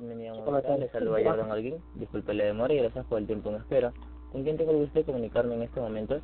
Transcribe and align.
Bienvenido 0.00 0.32
a 0.32 0.38
Hola, 0.38 0.50
Movistar, 0.52 0.78
le 0.78 0.88
saluda 0.88 1.18
Jordan 1.22 1.52
Alguín. 1.52 1.76
Disculpe 1.96 2.32
la 2.32 2.44
demora 2.44 2.72
y 2.72 2.78
gracias 2.78 3.04
por 3.04 3.18
el 3.18 3.26
tiempo 3.26 3.50
en 3.50 3.56
espera. 3.56 3.92
¿Con 4.32 4.44
quién 4.44 4.56
tengo 4.56 4.70
el 4.70 4.78
gusto 4.78 4.98
de 4.98 5.04
comunicarme 5.04 5.56
en 5.56 5.62
este 5.64 5.78
momento? 5.78 6.22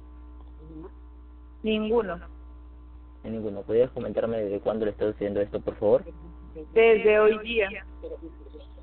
Ninguno. 1.65 2.21
En 3.25 3.33
ninguno. 3.33 3.63
¿Podrías 3.63 3.91
comentarme 3.91 4.39
desde 4.39 4.61
cuándo 4.61 4.85
le 4.85 4.93
está 4.93 5.07
sucediendo 5.07 5.41
esto, 5.41 5.61
por 5.61 5.75
favor? 5.75 6.05
Desde 6.73 7.19
hoy 7.19 7.37
día. 7.41 7.69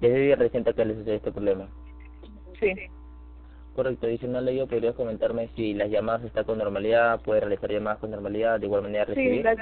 Desde 0.01 0.19
día 0.19 0.35
reciente 0.35 0.73
que 0.73 0.83
le 0.83 0.95
sucede 0.95 1.15
este 1.15 1.31
problema. 1.31 1.69
Sí. 2.59 2.73
Correcto, 3.75 4.07
adicional 4.07 4.45
a 4.45 4.51
ello, 4.51 4.67
¿podrías 4.67 4.95
comentarme 4.95 5.47
si 5.55 5.73
las 5.73 5.89
llamadas 5.89 6.25
están 6.25 6.43
con 6.43 6.57
normalidad, 6.57 7.21
puede 7.21 7.39
realizar 7.39 7.71
llamadas 7.71 7.99
con 7.99 8.11
normalidad, 8.11 8.59
de 8.59 8.65
igual 8.65 8.83
manera 8.83 9.05
recibir? 9.05 9.37
Sí, 9.37 9.43
las 9.43 9.57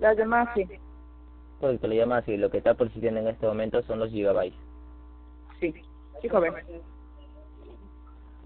las 0.00 0.18
llamadas 0.18 0.48
sí. 0.54 0.66
Correcto, 1.60 1.86
la 1.86 1.94
llamada 1.94 2.22
sí, 2.22 2.36
lo 2.36 2.50
que 2.50 2.58
está 2.58 2.74
persiguiendo 2.74 3.20
en 3.20 3.28
este 3.28 3.46
momento 3.46 3.80
son 3.82 4.00
los 4.00 4.10
gigabytes. 4.10 4.58
Sí. 5.60 5.72
Sí, 6.20 6.28
joven. 6.28 6.52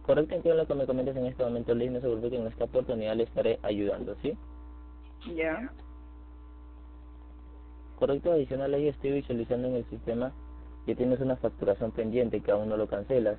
Correcto, 0.08 0.36
entiendo 0.36 0.62
lo 0.62 0.66
que 0.66 0.74
me 0.74 0.86
comentas 0.86 1.14
en 1.18 1.26
este 1.26 1.44
momento, 1.44 1.74
Liz, 1.74 1.90
no 1.90 2.00
se 2.00 2.06
preocupe 2.06 2.30
que 2.30 2.36
en 2.38 2.46
esta 2.46 2.64
oportunidad 2.64 3.14
le 3.14 3.24
estaré 3.24 3.58
ayudando, 3.62 4.16
¿sí? 4.22 4.32
Ya. 5.34 5.70
Correcto, 7.98 8.32
adicional 8.32 8.72
a 8.72 8.78
ello, 8.78 8.88
estoy 8.88 9.12
visualizando 9.12 9.68
en 9.68 9.74
el 9.74 9.84
sistema 9.90 10.32
que 10.86 10.94
tienes 10.94 11.20
una 11.20 11.36
facturación 11.36 11.92
pendiente 11.92 12.40
que 12.40 12.50
aún 12.50 12.70
no 12.70 12.78
lo 12.78 12.86
cancelas. 12.86 13.38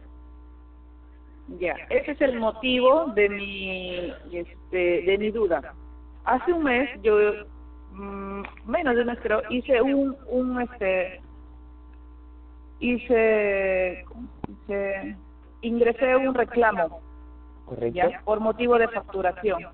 Ya. 1.57 1.73
Ese 1.89 2.11
es 2.11 2.21
el 2.21 2.39
motivo 2.39 3.13
de 3.15 3.29
mi, 3.29 4.13
este, 4.31 5.01
de 5.01 5.17
mi 5.17 5.31
duda. 5.31 5.73
Hace 6.25 6.53
un 6.53 6.65
mes, 6.65 6.87
yo, 7.01 7.15
mm, 7.93 8.43
menos 8.67 8.93
de 8.93 9.01
un 9.01 9.07
mes 9.07 9.17
creo, 9.23 9.41
hice 9.49 9.81
un, 9.81 10.15
un, 10.27 10.61
este, 10.61 11.19
hice, 12.79 14.05
hice, 14.47 15.17
ingresé 15.61 16.15
un 16.15 16.33
reclamo 16.33 17.01
por 18.25 18.39
motivo 18.39 18.77
de 18.77 18.87
facturación. 18.87 19.67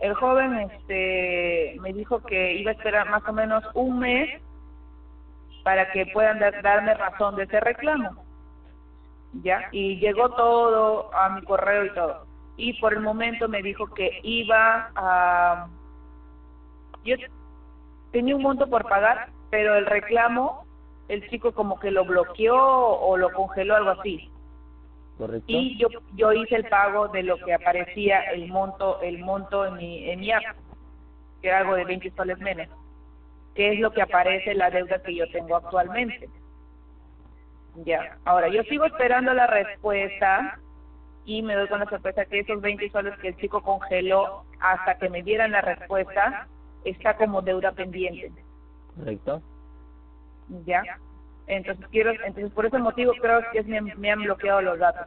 El 0.00 0.14
joven 0.14 0.58
este 0.70 1.76
me 1.80 1.92
dijo 1.92 2.20
que 2.22 2.54
iba 2.54 2.70
a 2.72 2.74
esperar 2.74 3.08
más 3.10 3.22
o 3.28 3.32
menos 3.32 3.62
un 3.74 4.00
mes 4.00 4.42
para 5.62 5.92
que 5.92 6.06
puedan 6.06 6.40
dar- 6.40 6.60
darme 6.62 6.94
razón 6.94 7.36
de 7.36 7.44
ese 7.44 7.60
reclamo. 7.60 8.10
Ya, 9.42 9.68
y 9.70 9.96
llegó 10.00 10.30
todo 10.30 11.14
a 11.14 11.28
mi 11.30 11.42
correo 11.42 11.84
y 11.86 11.94
todo. 11.94 12.26
Y 12.56 12.78
por 12.80 12.92
el 12.92 13.00
momento 13.00 13.48
me 13.48 13.62
dijo 13.62 13.86
que 13.94 14.20
iba 14.24 14.90
a 14.96 15.68
yo 17.04 17.16
tenía 18.12 18.36
un 18.36 18.42
monto 18.42 18.68
por 18.68 18.82
pagar, 18.88 19.30
pero 19.50 19.74
el 19.76 19.86
reclamo 19.86 20.64
el 21.08 21.28
chico 21.30 21.52
como 21.52 21.78
que 21.80 21.90
lo 21.90 22.04
bloqueó 22.04 22.56
o 22.56 23.16
lo 23.16 23.32
congeló 23.32 23.74
algo 23.76 23.90
así 23.90 24.30
¿Correcto? 25.22 25.46
y 25.46 25.78
yo 25.78 25.86
yo 26.14 26.32
hice 26.32 26.56
el 26.56 26.64
pago 26.64 27.06
de 27.06 27.22
lo 27.22 27.36
que 27.36 27.54
aparecía 27.54 28.22
el 28.32 28.48
monto 28.48 29.00
el 29.02 29.20
monto 29.20 29.64
en 29.64 29.74
mi 29.76 30.10
en 30.10 30.18
mi 30.18 30.32
app 30.32 30.42
que 31.40 31.46
era 31.46 31.60
algo 31.60 31.76
de 31.76 31.84
20 31.84 32.10
soles 32.16 32.38
menos 32.40 32.66
que 33.54 33.72
es 33.72 33.78
lo 33.78 33.92
que 33.92 34.02
aparece 34.02 34.52
la 34.54 34.68
deuda 34.70 35.00
que 35.00 35.14
yo 35.14 35.30
tengo 35.30 35.54
actualmente 35.54 36.28
ya 37.84 38.18
ahora 38.24 38.48
yo 38.48 38.64
sigo 38.64 38.84
esperando 38.84 39.32
la 39.32 39.46
respuesta 39.46 40.58
y 41.24 41.40
me 41.42 41.54
doy 41.54 41.68
con 41.68 41.78
la 41.78 41.88
sorpresa 41.88 42.24
que 42.24 42.40
esos 42.40 42.60
20 42.60 42.90
soles 42.90 43.16
que 43.20 43.28
el 43.28 43.36
chico 43.36 43.62
congeló 43.62 44.42
hasta 44.58 44.98
que 44.98 45.08
me 45.08 45.22
dieran 45.22 45.52
la 45.52 45.60
respuesta 45.60 46.48
está 46.84 47.16
como 47.16 47.42
deuda 47.42 47.70
pendiente 47.70 48.32
¿Correcto? 48.96 49.40
ya 50.66 50.82
entonces 51.46 51.86
quiero 51.92 52.10
entonces 52.10 52.52
por 52.52 52.66
ese 52.66 52.78
motivo 52.78 53.12
creo 53.20 53.40
que 53.52 53.62
me 53.62 54.10
han 54.10 54.22
bloqueado 54.22 54.62
los 54.62 54.80
datos 54.80 55.06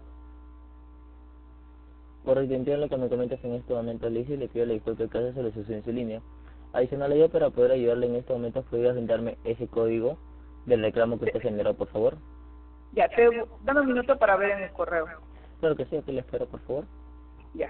Correcto, 2.25 2.55
entiendo 2.55 2.81
lo 2.81 2.89
que 2.89 2.97
me 2.97 3.07
comentas 3.07 3.43
en 3.43 3.53
este 3.53 3.71
momento, 3.71 4.09
Liz, 4.09 4.27
y 4.27 4.35
le 4.35 4.47
pido 4.47 4.65
la 4.65 4.73
disculpa 4.73 5.03
que 5.03 5.09
caso 5.09 5.31
se 5.31 5.43
le 5.43 5.51
sucedió 5.51 5.77
en 5.77 5.83
su 5.83 5.91
línea. 5.91 6.21
Adicional 6.73 7.11
a 7.11 7.15
ello, 7.15 7.29
para 7.29 7.51
poder 7.51 7.71
ayudarle 7.71 8.07
en 8.07 8.15
este 8.15 8.33
momento, 8.33 8.63
¿podrías 8.63 8.95
brindarme 8.95 9.37
ese 9.43 9.67
código 9.67 10.17
del 10.65 10.81
reclamo 10.81 11.19
que 11.19 11.25
usted 11.25 11.39
generó, 11.39 11.75
por 11.75 11.87
favor? 11.89 12.17
Ya, 12.93 13.07
te 13.09 13.29
dame 13.61 13.81
un 13.81 13.87
minuto 13.87 14.17
para 14.17 14.35
ver 14.37 14.51
en 14.51 14.63
el 14.63 14.71
correo. 14.71 15.05
Claro 15.59 15.75
que 15.75 15.85
sí, 15.85 15.97
aquí 15.97 16.11
le 16.11 16.21
espero, 16.21 16.47
por 16.47 16.59
favor. 16.61 16.85
Ya. 17.53 17.69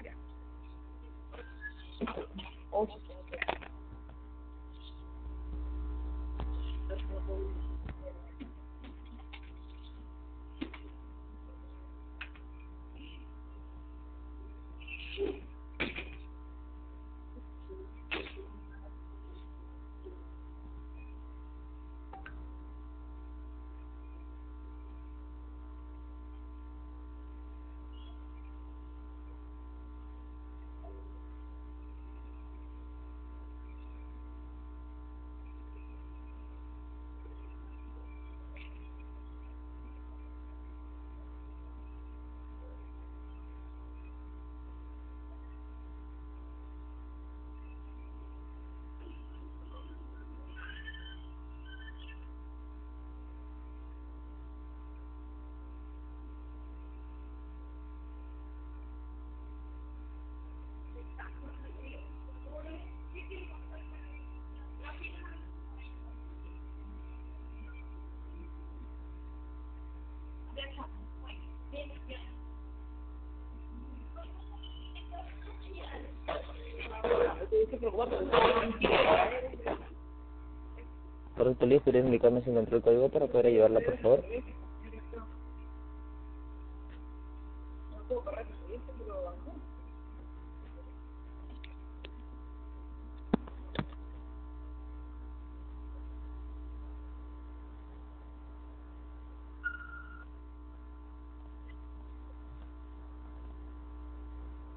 Correcto, 81.46 81.66
Liz, 81.66 81.82
¿podrías 81.82 82.06
indicarme 82.06 82.42
si 82.42 82.50
encontró 82.50 82.76
el 82.78 82.82
código 82.82 83.08
para 83.08 83.28
poder 83.28 83.46
ayudarla, 83.46 83.78
por 83.78 83.96
favor? 83.98 84.24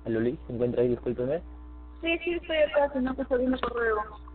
Aló, 0.06 0.19
Liz, 0.19 0.38
¿se 0.45 0.54
encuentra 0.54 0.83
ahí? 0.83 0.89
Discúlpeme. 0.89 1.42
Sí, 2.01 2.19
sí, 2.24 2.33
estoy 2.33 2.57
acá, 2.57 2.94
si 2.94 3.00
no 3.00 3.15
que 3.15 3.24
estoy 3.24 3.39
viendo 3.39 3.60
correo. 3.60 4.29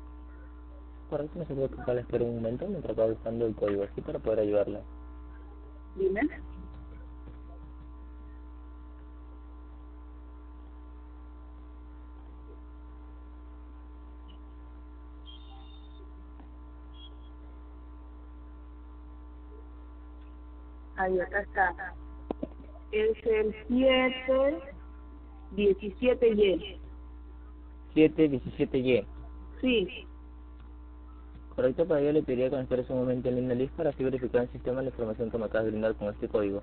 Correcto, 1.14 1.38
no 1.38 1.44
se 1.44 1.54
preocupe, 1.54 1.94
le 1.94 2.00
espero 2.00 2.24
un 2.24 2.34
momento 2.34 2.66
mientras 2.66 2.92
acabo 2.92 3.10
buscando 3.10 3.46
el 3.46 3.54
código 3.54 3.84
aquí 3.84 4.00
para 4.00 4.18
poder 4.18 4.40
ayudarla. 4.40 4.80
Dime. 5.94 6.22
Ahí, 20.96 21.20
acá 21.20 21.42
está. 21.42 21.94
Es 22.90 23.16
el 23.24 23.54
7 23.68 24.62
17Y. 25.52 26.80
717Y. 27.94 29.06
Sí. 29.60 30.08
Correcto, 31.56 31.86
para 31.86 32.00
ello 32.00 32.12
le 32.12 32.22
pediría 32.22 32.50
un 32.94 33.00
momento 33.00 33.28
en 33.28 33.36
línea 33.36 33.70
para 33.76 33.90
así 33.90 34.04
verificar 34.04 34.42
en 34.42 34.48
el 34.48 34.52
sistema 34.52 34.82
la 34.82 34.88
información 34.88 35.30
que 35.30 35.38
me 35.38 35.44
acabas 35.46 35.66
de 35.66 35.70
brindar 35.70 35.96
con 35.96 36.08
este 36.08 36.28
código. 36.28 36.62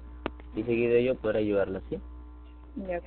Y 0.56 0.64
seguido 0.64 0.96
ello 0.96 1.16
poder 1.16 1.38
ayudarla, 1.38 1.82
¿sí? 1.90 2.00
Ya. 2.76 3.02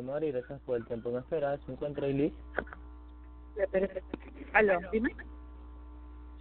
Demora 0.00 0.24
y 0.24 0.32
gracias 0.32 0.60
por 0.62 0.76
el 0.76 0.86
tiempo 0.86 1.10
en 1.10 1.16
espera. 1.16 1.58
¿Se 1.58 1.72
encuentra 1.72 2.06
Liz? 2.06 2.32
Aló, 4.52 4.78
dime. 4.92 5.14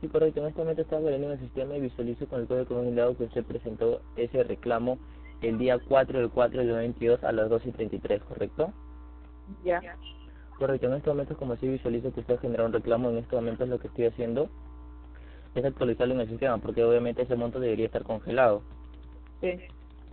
Sí, 0.01 0.07
correcto. 0.07 0.39
En 0.39 0.47
este 0.47 0.59
momento 0.59 0.81
estaba 0.81 1.11
en 1.11 1.23
el 1.23 1.39
sistema 1.39 1.75
y 1.75 1.81
visualizo 1.81 2.27
con 2.27 2.41
el 2.41 2.47
código 2.47 2.81
me 2.81 2.91
dado 2.91 3.17
que 3.17 3.25
usted 3.25 3.44
presentó 3.44 4.01
ese 4.15 4.44
reclamo 4.44 4.97
el 5.41 5.57
día 5.57 5.77
4 5.77 6.19
del 6.19 6.29
4 6.29 6.59
del 6.59 6.71
22 6.71 7.23
a 7.23 7.31
las 7.31 7.50
2 7.50 7.65
y 7.65 7.71
33, 7.71 8.23
¿correcto? 8.23 8.73
Ya. 9.63 9.81
Correcto. 10.57 10.88
En 10.88 10.94
este 10.94 11.09
momento, 11.09 11.38
como 11.38 11.55
sí 11.57 11.67
visualizo 11.67 12.13
que 12.13 12.21
usted 12.21 12.35
ha 12.35 12.39
generado 12.39 12.67
un 12.67 12.73
reclamo, 12.73 13.09
en 13.09 13.17
este 13.17 13.35
momento 13.35 13.65
lo 13.65 13.79
que 13.79 13.88
estoy 13.88 14.05
haciendo 14.05 14.50
es 15.55 15.65
actualizarlo 15.65 16.13
en 16.13 16.21
el 16.21 16.29
sistema, 16.29 16.57
porque 16.59 16.83
obviamente 16.83 17.23
ese 17.23 17.35
monto 17.35 17.59
debería 17.59 17.88
estar 17.88 18.03
congelado. 18.03 18.62
Sí. 19.41 19.59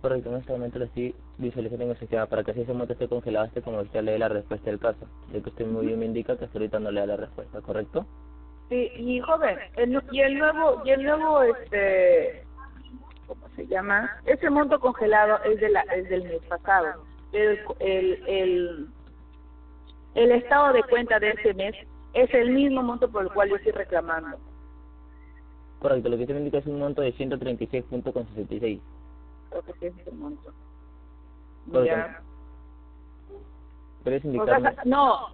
Correcto, 0.01 0.29
en 0.29 0.35
este 0.37 0.51
momento 0.51 0.79
lo 0.79 0.85
estoy 0.85 1.15
visualizando 1.39 1.85
en 1.85 1.91
el 1.91 1.97
sistema 1.97 2.27
para 2.27 2.43
que 2.43 2.53
si 2.53 2.61
ese 2.61 2.73
monto 2.73 2.93
esté 2.93 3.07
congelado, 3.07 3.45
esté 3.45 3.61
como 3.61 3.79
usted 3.79 4.03
lee 4.03 4.17
la 4.17 4.29
respuesta 4.29 4.69
del 4.69 4.79
caso. 4.79 5.07
De 5.31 5.41
que 5.41 5.49
usted 5.49 5.65
muy 5.65 5.87
bien 5.87 5.99
me 5.99 6.05
indica 6.05 6.37
que 6.37 6.45
hasta 6.45 6.57
ahorita 6.57 6.79
no 6.79 6.91
le 6.91 6.99
da 6.99 7.07
la 7.07 7.15
respuesta, 7.17 7.61
¿correcto? 7.61 8.05
Sí, 8.69 8.91
y 8.95 9.19
joven, 9.21 9.57
el, 9.75 10.01
y 10.11 10.21
el 10.21 10.37
nuevo, 10.37 10.81
y 10.85 10.91
el 10.91 11.03
nuevo, 11.03 11.41
este, 11.41 12.43
¿cómo 13.25 13.47
se 13.55 13.65
llama? 13.65 14.11
Ese 14.25 14.49
monto 14.49 14.79
congelado 14.79 15.39
es 15.45 15.59
de 15.59 15.69
la, 15.69 15.81
es 15.81 16.07
del 16.09 16.23
mes 16.25 16.41
pasado. 16.47 17.03
El, 17.31 17.59
el, 17.79 18.23
el, 18.27 18.87
el 20.15 20.31
estado 20.31 20.73
de 20.73 20.83
cuenta 20.83 21.19
de 21.19 21.31
ese 21.31 21.53
mes 21.55 21.75
es 22.13 22.31
el 22.33 22.51
mismo 22.51 22.83
monto 22.83 23.09
por 23.09 23.23
el 23.23 23.31
cual 23.31 23.49
yo 23.49 23.55
estoy 23.55 23.71
reclamando. 23.71 24.37
Correcto, 25.79 26.09
lo 26.09 26.17
que 26.17 26.23
usted 26.23 26.35
me 26.35 26.41
indica 26.41 26.57
es 26.59 26.65
un 26.67 26.79
monto 26.79 27.01
de 27.01 27.13
136.66. 27.15 28.79
Creo 29.49 29.61
que 29.63 29.73
sí 29.73 29.85
es 29.87 29.97
ese 29.99 30.11
monto. 30.11 30.53
Ya. 31.85 32.21
¿Puedes 34.03 34.23
O 34.23 34.27
indicarme? 34.27 34.73
sea, 34.73 34.83
no, 34.85 35.27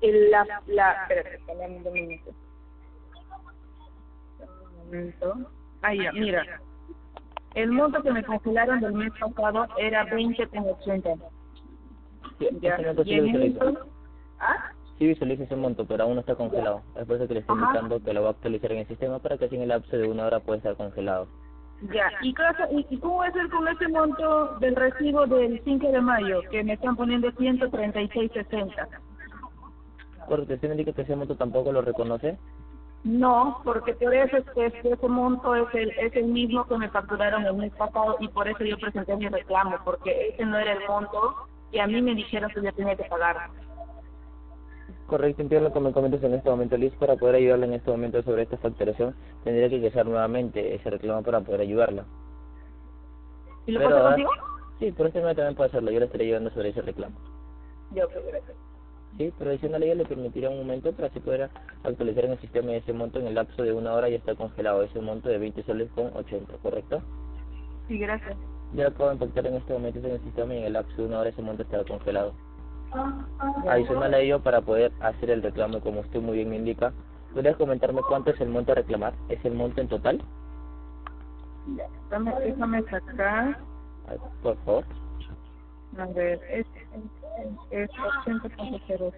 el, 0.00 0.30
la, 0.30 0.46
la, 0.66 0.92
espérate, 1.02 1.40
un 1.48 1.92
minuto. 1.92 2.30
Un 4.40 4.84
momento. 4.86 5.50
Ah, 5.82 5.94
ya, 5.94 6.12
mira. 6.12 6.60
El 7.54 7.70
monto 7.70 8.02
que 8.02 8.10
me 8.12 8.24
congelaron 8.24 8.80
del 8.80 8.92
mes 8.94 9.12
pasado 9.18 9.66
era 9.78 10.06
20,80. 10.06 11.18
Sí, 12.38 12.48
Ya. 12.60 12.78
Y 13.04 13.14
en 13.18 13.42
eso, 13.42 13.78
¿ah? 14.40 14.72
Sí 14.98 15.06
visualizo 15.06 15.42
ese 15.42 15.56
monto, 15.56 15.86
pero 15.86 16.04
aún 16.04 16.14
no 16.14 16.20
está 16.20 16.34
congelado. 16.34 16.82
Es 16.96 17.06
por 17.06 17.16
eso 17.16 17.26
que 17.28 17.34
le 17.34 17.40
estoy 17.40 17.58
indicando 17.58 18.02
que 18.02 18.12
lo 18.12 18.22
va 18.22 18.28
a 18.28 18.32
actualizar 18.32 18.72
en 18.72 18.78
el 18.78 18.88
sistema 18.88 19.18
para 19.18 19.36
que 19.38 19.46
así 19.46 19.56
en 19.56 19.62
el 19.62 19.68
lapso 19.68 19.96
de 19.96 20.08
una 20.08 20.26
hora 20.26 20.40
pueda 20.40 20.58
estar 20.58 20.76
congelado. 20.76 21.28
Ya. 21.90 22.10
¿Y, 22.20 22.32
cosa- 22.34 22.68
y, 22.70 22.86
y 22.90 22.98
cómo 22.98 23.18
va 23.18 23.26
a 23.26 23.32
ser 23.32 23.48
con 23.50 23.66
ese 23.66 23.88
monto 23.88 24.56
del 24.60 24.76
recibo 24.76 25.26
del 25.26 25.60
5 25.64 25.88
de 25.90 26.00
mayo 26.00 26.40
que 26.50 26.62
me 26.62 26.74
están 26.74 26.94
poniendo 26.96 27.28
136,60? 27.32 28.88
Correcto, 30.28 30.54
usted 30.54 30.68
me 30.68 30.74
indica 30.74 30.92
que 30.92 31.02
ese 31.02 31.16
monto 31.16 31.36
tampoco 31.36 31.72
lo 31.72 31.82
reconoce. 31.82 32.38
No, 33.04 33.60
porque 33.64 33.94
por 33.94 34.14
eso 34.14 34.36
es 34.36 34.44
que 34.54 34.66
ese 34.66 35.08
monto 35.08 35.56
es 35.56 35.74
el, 35.74 35.90
es 35.90 36.14
el 36.14 36.26
mismo 36.26 36.64
que 36.66 36.78
me 36.78 36.88
facturaron 36.88 37.44
el 37.44 37.54
mes 37.54 37.72
pasado 37.74 38.16
y 38.20 38.28
por 38.28 38.46
eso 38.46 38.62
yo 38.64 38.78
presenté 38.78 39.16
mi 39.16 39.28
reclamo, 39.28 39.76
porque 39.84 40.28
ese 40.28 40.44
no 40.44 40.56
era 40.56 40.74
el 40.74 40.86
monto 40.86 41.34
y 41.72 41.80
a 41.80 41.88
mí 41.88 42.00
me 42.00 42.14
dijeron 42.14 42.50
que 42.54 42.62
yo 42.62 42.72
tenía 42.72 42.94
que 42.94 43.04
pagar. 43.04 43.48
Correcto, 45.12 45.42
entiendo 45.42 45.68
lo 45.68 45.74
que 45.74 45.80
me 45.80 45.92
comentas 45.92 46.22
en 46.22 46.32
este 46.32 46.48
momento, 46.48 46.74
Liz. 46.78 46.94
Para 46.94 47.16
poder 47.16 47.34
ayudarla 47.34 47.66
en 47.66 47.74
este 47.74 47.90
momento 47.90 48.22
sobre 48.22 48.44
esta 48.44 48.56
facturación, 48.56 49.14
tendría 49.44 49.68
que 49.68 49.76
ingresar 49.76 50.06
nuevamente 50.06 50.74
ese 50.74 50.88
reclamo 50.88 51.22
para 51.22 51.42
poder 51.42 51.60
ayudarla. 51.60 52.06
¿Y 53.66 53.72
lo 53.72 53.80
Pero, 53.80 53.90
puedo 53.90 54.04
contigo? 54.06 54.30
Sí, 54.78 54.90
por 54.92 55.08
este 55.08 55.20
medio 55.20 55.34
también 55.34 55.54
puede 55.54 55.68
hacerlo. 55.68 55.90
Yo 55.90 55.98
le 55.98 56.06
estaré 56.06 56.24
ayudando 56.24 56.48
sobre 56.48 56.70
ese 56.70 56.80
reclamo. 56.80 57.14
Pues, 57.90 58.08
gracias. 58.08 58.56
Sí, 59.18 59.30
pero 59.36 59.50
adicional 59.50 59.82
a 59.82 59.84
ello 59.84 59.94
le 59.96 60.06
permitirá 60.06 60.48
un 60.48 60.56
momento 60.56 60.90
para 60.92 61.08
así 61.08 61.20
poder 61.20 61.50
actualizar 61.84 62.24
en 62.24 62.32
el 62.32 62.40
sistema 62.40 62.72
ese 62.72 62.94
monto 62.94 63.18
en 63.18 63.26
el 63.26 63.34
lapso 63.34 63.62
de 63.64 63.74
una 63.74 63.92
hora 63.92 64.08
y 64.08 64.14
está 64.14 64.34
congelado 64.34 64.82
ese 64.82 64.98
monto 64.98 65.28
de 65.28 65.36
20 65.36 65.62
soles 65.64 65.90
con 65.90 66.06
80, 66.16 66.54
¿correcto? 66.62 67.02
Sí, 67.86 67.98
gracias. 67.98 68.34
Ya 68.72 68.88
de 68.88 69.12
impactar 69.12 69.46
en 69.46 69.56
este 69.56 69.74
momento 69.74 69.98
en 69.98 70.06
el 70.06 70.22
sistema 70.22 70.54
y 70.54 70.58
en 70.60 70.64
el 70.64 70.72
lapso 70.72 70.96
de 70.96 71.06
una 71.06 71.20
hora 71.20 71.28
ese 71.28 71.42
monto 71.42 71.64
estará 71.64 71.84
congelado. 71.84 72.32
Adicional 73.68 74.14
a 74.14 74.18
ello, 74.18 74.40
para 74.40 74.60
poder 74.60 74.92
hacer 75.00 75.30
el 75.30 75.42
reclamo 75.42 75.80
como 75.80 76.00
usted 76.00 76.20
muy 76.20 76.36
bien 76.36 76.50
me 76.50 76.56
indica, 76.56 76.92
¿podrías 77.32 77.56
comentarme 77.56 78.02
cuánto 78.06 78.30
es 78.30 78.40
el 78.40 78.48
monto 78.48 78.72
a 78.72 78.74
reclamar? 78.76 79.14
¿Es 79.28 79.42
el 79.44 79.54
monto 79.54 79.80
en 79.80 79.88
total? 79.88 80.22
Ya. 81.76 81.86
Déjame 82.40 82.82
sacar. 82.82 83.58
Por 84.42 84.56
favor. 84.64 84.84
A 85.98 86.06
ver, 86.06 86.40
es, 86.50 86.66
es, 87.70 87.90
es 87.90 87.90
80.0. 88.26 89.12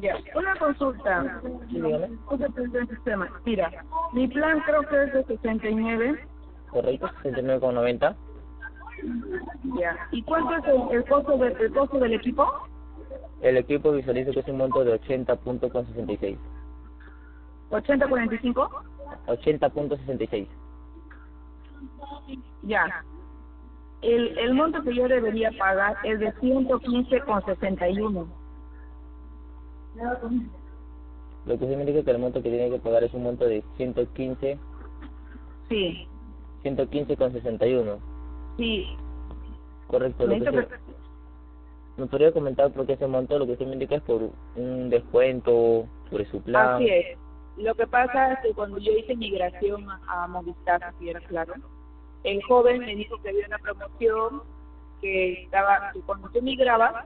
Ya, 0.00 0.16
una 0.34 0.56
consulta. 0.56 1.40
El 1.74 2.88
sistema. 2.88 3.28
Mira, 3.44 3.70
mi 4.12 4.28
plan 4.28 4.60
creo 4.60 4.82
que 4.82 5.02
es 5.02 5.12
de 5.12 5.24
69. 5.24 6.26
Correcto, 6.70 7.08
69,90. 7.24 8.16
Ya. 9.78 9.96
¿Y 10.12 10.22
cuánto 10.22 10.56
es 10.56 10.64
el, 10.64 10.96
el 10.96 11.04
costo 11.06 11.36
del 11.38 11.56
el 11.56 11.72
costo 11.72 11.98
del 11.98 12.14
equipo? 12.14 12.46
El 13.42 13.56
equipo 13.56 13.92
visualiza 13.92 14.30
que 14.30 14.40
es 14.40 14.48
un 14.48 14.58
monto 14.58 14.84
de 14.84 15.00
80.66. 15.00 16.38
80.45. 17.70 18.68
80.66. 19.32 20.46
Ya. 22.62 23.04
El, 24.02 24.38
el 24.38 24.54
monto 24.54 24.82
que 24.82 24.94
yo 24.94 25.08
debería 25.08 25.50
pagar 25.58 25.96
es 26.04 26.18
de 26.20 26.32
115.61. 26.34 28.26
Lo 31.46 31.58
que 31.58 31.66
significa 31.66 32.02
que 32.04 32.10
el 32.10 32.18
monto 32.18 32.42
que 32.42 32.50
tiene 32.50 32.70
que 32.70 32.78
pagar 32.78 33.04
es 33.04 33.12
un 33.14 33.22
monto 33.24 33.44
de 33.46 33.62
115, 33.76 34.58
Sí, 35.68 36.08
115,61. 36.64 37.98
sí. 38.56 38.86
Correcto, 39.86 40.26
lo 40.26 40.34
que, 40.38 40.44
se- 40.50 40.68
¿Me 41.96 42.06
podría 42.06 42.32
comentar 42.32 42.72
por 42.72 42.86
qué 42.86 42.92
ese 42.94 43.06
monto 43.06 43.38
lo 43.38 43.46
que 43.46 43.52
usted 43.52 43.66
me 43.66 43.74
indica 43.74 43.96
es 43.96 44.02
por 44.02 44.30
un 44.56 44.88
descuento 44.90 45.86
sobre 46.08 46.24
su 46.26 46.40
plan? 46.42 46.76
Así 46.76 46.88
es. 46.88 47.18
Lo 47.56 47.74
que 47.74 47.86
pasa 47.86 48.32
es 48.32 48.38
que 48.40 48.54
cuando 48.54 48.78
yo 48.78 48.92
hice 48.92 49.16
migración 49.16 49.86
a, 50.08 50.26
Movistar, 50.28 50.94
si 50.98 51.10
era 51.10 51.20
claro, 51.20 51.54
el 52.24 52.42
joven 52.44 52.80
me 52.80 52.94
dijo 52.94 53.20
que 53.22 53.30
había 53.30 53.46
una 53.46 53.58
promoción 53.58 54.42
que 55.00 55.44
estaba, 55.44 55.92
que 55.92 56.00
cuando 56.00 56.30
yo 56.32 56.42
migraba, 56.42 57.04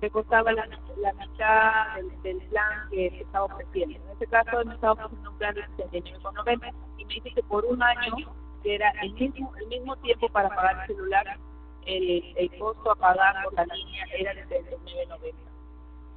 te 0.00 0.10
costaba 0.10 0.52
la, 0.52 0.66
la 0.98 1.12
mitad 1.14 1.94
del, 2.22 2.38
plan 2.48 2.90
que 2.90 3.10
se 3.10 3.20
estaba 3.22 3.46
ofreciendo. 3.46 3.96
En 3.96 4.10
este 4.12 4.26
caso, 4.26 4.64
me 4.64 4.74
estaba 4.74 4.92
ofreciendo 4.92 5.30
un 5.30 5.38
plan 5.38 5.54
de 5.54 5.62
69,90 5.62 6.74
y 6.98 7.04
me 7.04 7.14
dice 7.14 7.30
que 7.34 7.42
por 7.44 7.64
un 7.64 7.82
año, 7.82 8.34
que 8.62 8.74
era 8.74 8.90
el 9.02 9.12
mismo, 9.14 9.52
el 9.56 9.66
mismo 9.68 9.96
tiempo 9.96 10.28
para 10.28 10.48
pagar 10.50 10.80
el 10.82 10.86
celular, 10.88 11.38
el, 11.86 12.34
el 12.36 12.58
costo 12.58 12.90
a 12.90 12.96
pagar 12.96 13.44
por 13.44 13.54
la 13.54 13.64
línea 13.74 14.04
era 14.18 14.34
de 14.34 14.44
39,90 14.46 15.55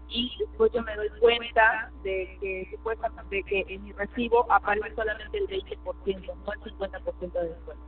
y 0.10 0.32
después 0.39 0.72
yo 0.74 0.82
me 0.82 0.96
doy 0.96 1.10
cuenta 1.20 1.92
de 2.04 2.38
que 2.42 2.68
supuestamente 2.72 3.36
de 3.36 3.44
que 3.44 3.66
en 3.68 3.84
mi 3.84 3.92
recibo 3.94 4.51
aparece 4.51 4.96
solamente 4.96 5.38
el 5.38 5.48
20%, 5.48 6.36
no 6.46 6.54
el 6.54 6.78
50% 6.78 7.32
de 7.32 7.50
descuento. 7.50 7.84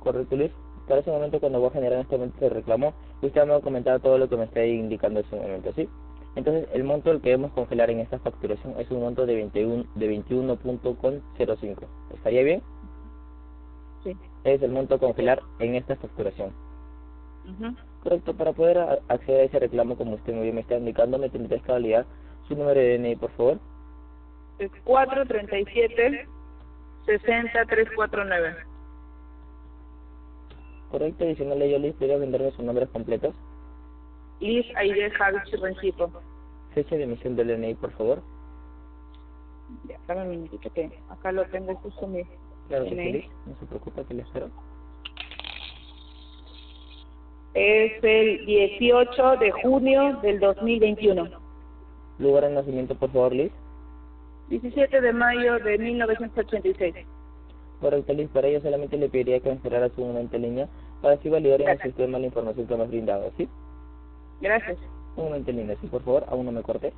Correcto, 0.00 0.36
Luis. 0.36 0.52
Para 0.88 1.00
ese 1.00 1.10
momento, 1.10 1.38
cuando 1.38 1.60
voy 1.60 1.68
a 1.68 1.72
generar 1.72 2.00
este 2.00 2.16
momento 2.16 2.40
de 2.40 2.50
reclamo, 2.50 2.94
usted 3.20 3.44
me 3.44 3.52
va 3.52 3.58
a 3.58 3.60
comentar 3.60 4.00
todo 4.00 4.18
lo 4.18 4.28
que 4.28 4.36
me 4.36 4.44
está 4.44 4.64
indicando 4.64 5.20
en 5.20 5.26
ese 5.26 5.36
momento, 5.36 5.72
¿sí? 5.74 5.88
Entonces, 6.34 6.68
el 6.72 6.82
monto 6.84 7.10
al 7.10 7.20
que 7.20 7.30
debemos 7.30 7.52
congelar 7.52 7.90
en 7.90 8.00
esta 8.00 8.18
facturación 8.18 8.74
es 8.80 8.90
un 8.90 9.00
monto 9.00 9.26
de 9.26 9.34
21 9.34 9.84
de 9.94 10.10
21.05. 10.24 11.88
¿Estaría 12.14 12.42
bien? 12.42 12.62
Sí. 14.02 14.16
Es 14.44 14.62
el 14.62 14.72
monto 14.72 14.94
a 14.94 14.98
congelar 14.98 15.40
en 15.60 15.74
esta 15.76 15.94
facturación. 15.96 16.52
Ujú. 17.44 17.76
Correcto, 18.02 18.34
para 18.34 18.52
poder 18.52 18.78
acceder 19.08 19.42
a 19.42 19.44
ese 19.44 19.58
reclamo, 19.60 19.96
como 19.96 20.14
usted 20.14 20.32
muy 20.32 20.42
bien 20.44 20.56
me 20.56 20.62
está 20.62 20.76
indicando, 20.76 21.18
me 21.18 21.30
tendría 21.30 21.60
que 21.60 21.70
validar 21.70 22.04
su 22.48 22.56
número 22.56 22.80
de 22.80 22.98
DNI, 22.98 23.16
por 23.16 23.30
favor. 23.32 23.60
Es 24.58 24.70
437 24.84 26.26
60349. 27.06 28.56
Correcto, 30.90 31.24
adicional 31.24 31.62
a 31.62 31.64
ello, 31.64 31.78
Luis, 31.78 31.94
¿podría 31.94 32.18
brindarme 32.18 32.50
sus 32.50 32.64
nombres 32.64 32.88
completos? 32.90 33.34
Liz 34.40 34.66
Aide 34.74 35.10
Javich 35.12 35.54
Rencipo. 35.60 36.10
Fecha 36.74 36.96
de 36.96 37.04
emisión 37.04 37.36
del 37.36 37.48
DNI, 37.48 37.74
por 37.76 37.92
favor. 37.92 38.22
Ya, 39.88 39.96
dame 40.08 40.22
un 40.22 40.30
minutito 40.30 40.70
que 40.72 40.90
acá 41.08 41.30
lo 41.30 41.46
tengo 41.46 41.74
justo 41.76 42.06
mi 42.08 42.22
Claro 42.68 42.84
que 42.84 42.90
sí, 42.90 43.30
no 43.46 43.56
se 43.58 43.66
preocupe, 43.66 44.04
que 44.04 44.14
le 44.14 44.22
espero. 44.22 44.50
Es 47.54 47.92
el 48.02 48.46
18 48.46 49.36
de 49.36 49.50
junio 49.50 50.18
del 50.22 50.40
2021. 50.40 51.28
Lugar 52.18 52.44
de 52.44 52.50
nacimiento, 52.54 52.94
por 52.94 53.10
favor, 53.10 53.34
Liz. 53.34 53.52
17 54.48 55.00
de 55.00 55.12
mayo 55.12 55.58
de 55.58 55.78
1986. 55.78 56.94
Correcto, 57.80 58.12
Liz, 58.12 58.28
para 58.30 58.48
ello 58.48 58.60
solamente 58.60 58.96
le 58.96 59.08
pediría 59.08 59.40
que 59.40 59.48
me 59.48 59.56
esperara 59.56 59.88
su 59.90 60.00
momento 60.02 60.36
en 60.36 60.42
línea 60.42 60.68
para 61.02 61.14
así 61.14 61.28
validar 61.28 61.60
en 61.60 61.68
el 61.68 61.82
sistema 61.82 62.18
la 62.18 62.26
información 62.26 62.66
que 62.66 62.76
me 62.76 62.84
has 62.84 62.88
brindado, 62.88 63.30
¿sí? 63.36 63.48
Gracias. 64.40 64.78
Un 65.16 65.24
momento 65.24 65.50
en 65.50 65.56
línea, 65.56 65.76
sí, 65.80 65.88
por 65.88 66.02
favor, 66.02 66.24
aún 66.28 66.46
no 66.46 66.52
me 66.52 66.62
corte. 66.62 66.92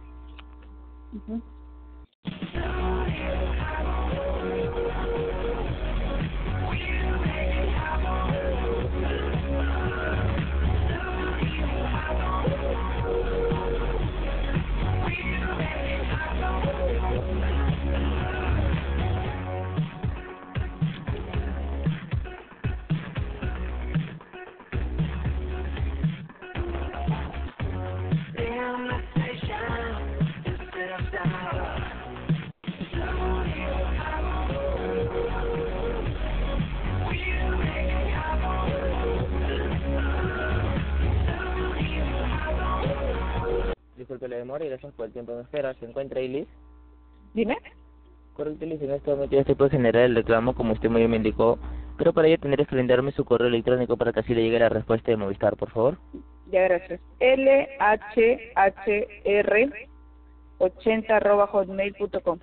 Ujú. 1.14 1.42
Disculpe 44.14 44.32
la 44.32 44.38
demora 44.38 44.64
y 44.64 44.68
gracias 44.68 44.92
por 44.92 45.06
el 45.06 45.12
tiempo 45.12 45.32
de 45.32 45.42
espera. 45.42 45.74
¿Se 45.74 45.86
encuentra 45.86 46.20
Liz? 46.20 46.46
Dime. 47.32 47.58
Correcto, 48.34 48.64
Liz, 48.64 48.80
en 48.80 48.92
este 48.92 49.10
momento 49.10 49.34
ya 49.34 49.40
estoy 49.40 49.56
por 49.56 49.70
generar 49.70 50.04
el 50.04 50.14
reclamo, 50.14 50.54
como 50.54 50.72
usted 50.72 50.88
muy 50.88 51.00
bien 51.00 51.10
me 51.10 51.16
indicó, 51.16 51.58
pero 51.98 52.12
para 52.12 52.28
ello 52.28 52.38
tendría 52.38 52.64
que 52.64 52.76
brindarme 52.76 53.10
su 53.10 53.24
correo 53.24 53.48
electrónico 53.48 53.96
para 53.96 54.12
que 54.12 54.20
así 54.20 54.32
le 54.32 54.44
llegue 54.44 54.60
la 54.60 54.68
respuesta 54.68 55.10
de 55.10 55.16
Movistar, 55.16 55.56
por 55.56 55.70
favor. 55.70 55.98
Ya, 56.52 56.62
gracias. 56.62 57.00
LHHR 57.18 57.88
80 60.58 61.16
arroba 61.16 61.48
hotmail.com. 61.48 62.38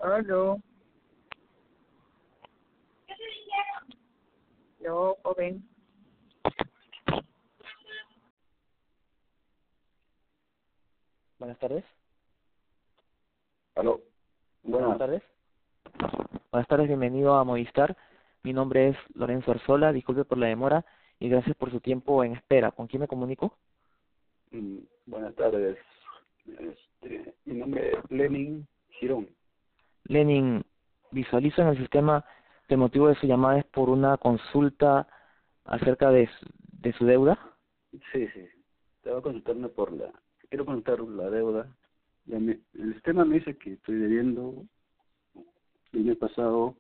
¿Aló? 0.03 0.61
No, 4.81 5.15
joven. 5.23 5.63
Buenas 11.39 11.57
tardes. 11.61 11.85
Aló. 13.77 14.01
Buenas 14.65 14.89
Buenas. 14.89 14.99
tardes. 14.99 15.23
Buenas 16.51 16.69
tardes, 16.69 16.89
bienvenido 16.89 17.35
a 17.35 17.45
Movistar. 17.45 17.97
Mi 18.43 18.53
nombre 18.53 18.89
es 18.89 18.97
Lorenzo 19.15 19.53
Arzola, 19.53 19.93
disculpe 19.93 20.25
por 20.25 20.39
la 20.39 20.49
demora 20.49 20.85
y 21.21 21.29
gracias 21.29 21.57
por 21.57 21.71
su 21.71 21.79
tiempo 21.81 22.25
en 22.25 22.33
espera. 22.33 22.73
¿Con 22.73 22.89
quién 22.89 23.03
me 23.03 23.09
comunico? 23.09 23.57
Mm, 24.51 24.79
Buenas 25.07 25.35
tardes. 25.37 25.79
Eh, 27.03 27.35
Lenin 28.09 28.67
Girón. 28.99 29.29
Lenin, 30.05 30.65
visualiza 31.11 31.63
en 31.63 31.69
el 31.69 31.79
sistema 31.79 32.25
que 32.69 32.75
el 32.75 32.81
motivo 32.81 33.09
de 33.09 33.15
su 33.17 33.27
llamada 33.27 33.59
es 33.59 33.65
por 33.67 33.89
una 33.91 34.17
consulta 34.17 35.07
acerca 35.65 36.11
de 36.11 36.27
su, 36.27 36.47
de 36.81 36.93
su 36.95 37.05
deuda. 37.05 37.39
Sí, 38.13 38.27
sí. 38.29 38.47
Te 39.03 39.11
voy 39.11 39.19
a 39.19 39.23
consultarme 39.23 39.69
por 39.69 39.93
la... 39.93 40.13
Quiero 40.49 40.65
consultar 40.65 41.01
la 41.01 41.31
deuda. 41.31 41.77
El 42.29 42.95
sistema 42.95 43.25
me 43.25 43.37
dice 43.37 43.57
que 43.57 43.73
estoy 43.73 43.97
debiendo 43.97 44.65
el 45.93 46.05
mes 46.05 46.17
pasado 46.17 46.77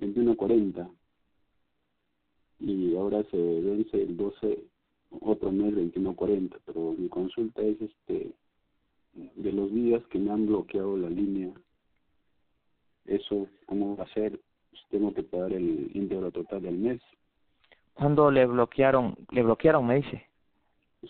21.40 0.00 0.90
y 2.60 2.96
ahora 2.96 3.22
se 3.30 3.36
vence 3.36 4.02
el 4.02 4.16
12 4.16 4.64
otro 5.20 5.50
mes 5.52 5.74
21.40 5.74 6.58
pero 6.66 6.94
mi 6.98 7.08
consulta 7.08 7.62
es 7.62 7.80
este 7.80 8.32
de 9.12 9.52
los 9.52 9.72
días 9.72 10.04
que 10.08 10.18
me 10.18 10.30
han 10.30 10.46
bloqueado 10.46 10.96
la 10.96 11.08
línea 11.08 11.52
eso 13.08 13.46
cómo 13.66 13.96
va 13.96 14.04
a 14.04 14.08
ser 14.14 14.38
Pues 14.70 14.82
tengo 14.90 15.12
que 15.12 15.22
pagar 15.22 15.52
el 15.52 15.90
íntegro 15.94 16.30
total 16.30 16.62
del 16.62 16.76
mes 16.78 17.00
Cuando 17.94 18.30
le 18.30 18.46
bloquearon, 18.46 19.16
le 19.30 19.42
bloquearon, 19.42 19.86
me 19.86 19.96
dice. 19.96 20.26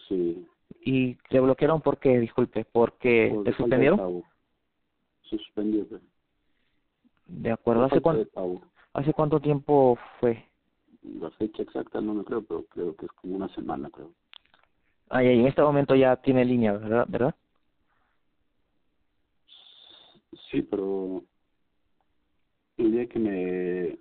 sí 0.08 0.46
Y 0.84 1.18
le 1.30 1.40
bloquearon 1.40 1.80
porque, 1.82 2.18
disculpe, 2.18 2.64
porque 2.64 3.30
por 3.34 3.44
te 3.44 3.52
suspendieron. 3.54 3.98
pago. 3.98 4.22
Se 5.28 5.36
suspendió 5.38 5.86
pues. 5.86 6.00
De 7.26 7.50
acuerdo, 7.50 7.82
Por 7.88 7.92
¿hace 7.92 8.26
pago. 8.32 8.62
hace 8.94 9.12
cuánto 9.12 9.38
tiempo 9.40 9.98
fue? 10.18 10.44
La 11.20 11.30
fecha 11.32 11.62
exacta 11.62 12.00
no 12.00 12.14
me 12.14 12.24
creo, 12.24 12.42
pero 12.42 12.64
creo 12.64 12.96
que 12.96 13.06
es 13.06 13.12
como 13.12 13.36
una 13.36 13.48
semana, 13.54 13.90
creo. 13.90 14.10
Ah, 15.10 15.22
y 15.22 15.28
en 15.40 15.46
este 15.46 15.62
momento 15.62 15.94
ya 15.94 16.16
tiene 16.16 16.44
línea, 16.44 16.72
¿verdad? 16.72 17.06
¿verdad? 17.08 17.34
Sí, 20.50 20.62
pero 20.62 21.22
el 22.78 22.92
día 22.92 23.06
que 23.06 23.18
me... 23.18 23.98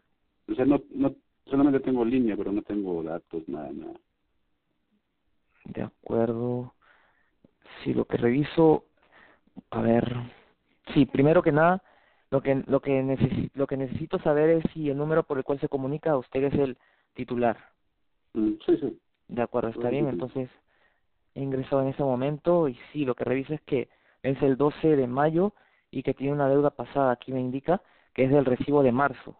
O 0.52 0.56
sea, 0.56 0.66
no, 0.66 0.82
no, 0.92 1.16
solamente 1.46 1.80
tengo 1.82 2.06
línea, 2.06 2.38
pero 2.38 2.52
no 2.52 2.62
tengo 2.62 3.04
datos, 3.04 3.48
nada, 3.48 3.72
nada. 3.74 4.00
De 5.66 5.82
acuerdo. 5.82 6.74
Sí, 7.84 7.94
lo 7.94 8.06
que 8.06 8.18
reviso, 8.18 8.86
a 9.72 9.82
ver. 9.82 10.16
Sí, 10.94 11.06
primero 11.06 11.44
que 11.44 11.52
nada, 11.52 11.84
lo 12.32 12.42
que 12.42 12.64
lo 12.68 12.80
que 12.80 13.04
necesito 13.04 13.52
lo 13.56 13.68
que 13.68 13.78
necesito 13.78 14.20
saber 14.20 14.50
es 14.50 14.64
si 14.74 14.90
el 14.90 14.98
número 14.98 15.24
por 15.24 15.38
el 15.38 15.44
cual 15.44 15.60
se 15.60 15.68
comunica 15.68 16.18
usted 16.18 16.44
es 16.46 16.54
el 16.54 16.78
titular. 17.14 17.58
Mm, 18.34 18.54
sí, 18.66 18.78
sí. 18.78 19.00
De 19.28 19.42
acuerdo, 19.42 19.70
está 19.70 19.90
el 19.90 19.92
bien. 19.92 20.06
titular. 20.06 20.30
Entonces 20.30 20.50
he 21.36 21.42
ingresado 21.42 21.82
en 21.82 21.90
ese 21.90 22.04
momento 22.04 22.70
y 22.70 22.78
sí, 22.92 23.06
lo 23.06 23.16
que 23.16 23.26
reviso 23.26 23.54
es 23.54 23.62
que 23.62 23.90
es 24.24 24.42
el 24.42 24.56
12 24.58 24.96
de 24.96 25.08
mayo 25.08 25.54
y 25.92 26.04
que 26.04 26.14
tiene 26.14 26.34
una 26.34 26.50
deuda 26.50 26.70
pasada. 26.70 27.12
Aquí 27.12 27.34
me 27.34 27.42
indica 27.42 27.82
que 28.18 28.24
es 28.24 28.32
del 28.32 28.46
recibo 28.46 28.82
de 28.82 28.92
marzo, 28.92 29.38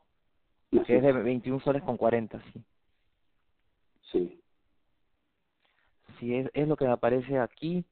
Así 0.72 0.84
que 0.86 0.98
es 0.98 1.02
de 1.02 1.10
es. 1.10 1.24
21 1.24 1.60
soles 1.62 1.82
con 1.82 1.98
40, 1.98 2.40
sí. 2.54 2.64
Sí, 4.12 4.42
Sí, 6.20 6.36
es, 6.36 6.50
es 6.54 6.68
lo 6.68 6.78
que 6.78 6.86
me 6.86 6.92
aparece 6.92 7.40
aquí. 7.40 7.84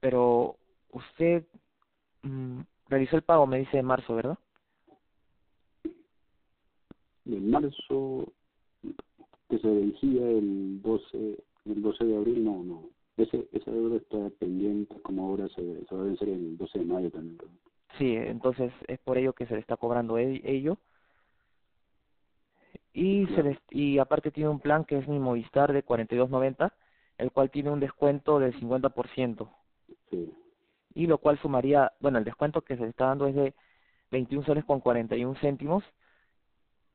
Pero 0.00 0.56
usted 0.90 1.46
mm, 2.22 2.60
realizó 2.88 3.14
el 3.14 3.22
pago, 3.22 3.46
me 3.46 3.60
dice 3.60 3.76
de 3.76 3.84
marzo, 3.84 4.16
¿verdad? 4.16 4.38
de 7.24 7.40
marzo, 7.40 8.32
que 9.48 9.58
se 9.58 9.68
vencía 9.68 10.28
el 10.30 10.82
12, 10.82 11.44
el 11.64 11.82
12 11.82 12.04
de 12.04 12.16
abril, 12.16 12.44
no, 12.44 12.62
no. 12.64 12.90
Ese, 13.16 13.48
esa 13.52 13.70
deuda 13.70 13.96
está 13.96 14.30
pendiente, 14.38 15.00
como 15.02 15.28
ahora 15.28 15.48
se, 15.50 15.84
se 15.86 15.94
va 15.94 16.02
a 16.02 16.04
vencer 16.06 16.28
el 16.28 16.56
12 16.56 16.80
de 16.80 16.84
mayo 16.84 17.10
también. 17.10 17.36
creo. 17.36 17.50
Sí, 17.98 18.16
entonces 18.16 18.72
es 18.88 18.98
por 19.00 19.18
ello 19.18 19.32
que 19.32 19.46
se 19.46 19.54
le 19.54 19.60
está 19.60 19.76
cobrando 19.76 20.18
e- 20.18 20.42
ello. 20.44 20.78
Y 22.92 23.26
se 23.28 23.42
les, 23.42 23.58
y 23.70 23.98
aparte 23.98 24.30
tiene 24.30 24.48
un 24.50 24.60
plan 24.60 24.84
que 24.84 24.98
es 24.98 25.06
mi 25.08 25.18
Movistar 25.18 25.72
de 25.72 25.84
42.90, 25.84 26.72
el 27.18 27.30
cual 27.30 27.50
tiene 27.50 27.70
un 27.70 27.80
descuento 27.80 28.38
del 28.38 28.54
50%, 28.58 29.50
Sí, 30.10 30.32
y 30.94 31.06
lo 31.06 31.18
cual 31.18 31.38
sumaría, 31.38 31.92
bueno, 32.00 32.18
el 32.18 32.24
descuento 32.24 32.62
que 32.62 32.76
se 32.76 32.82
le 32.82 32.88
está 32.90 33.06
dando 33.06 33.26
es 33.26 33.34
de 33.34 33.54
21 34.10 34.44
soles 34.46 34.64
con 34.64 34.80
41 34.80 35.34
céntimos 35.40 35.84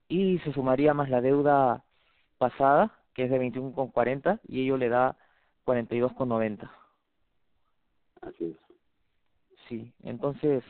y 0.07 0.39
se 0.39 0.53
sumaría 0.53 0.93
más 0.93 1.09
la 1.09 1.21
deuda 1.21 1.83
pasada, 2.37 2.91
que 3.13 3.25
es 3.25 3.31
de 3.31 3.37
21 3.37 3.73
con 3.73 3.89
40 3.91 4.39
y 4.47 4.63
ello 4.63 4.77
le 4.77 4.89
da 4.89 5.17
42 5.65 6.13
con 6.13 6.29
90. 6.29 6.71
así 8.21 8.45
es. 8.45 8.57
Sí, 9.67 9.93
entonces, 10.03 10.63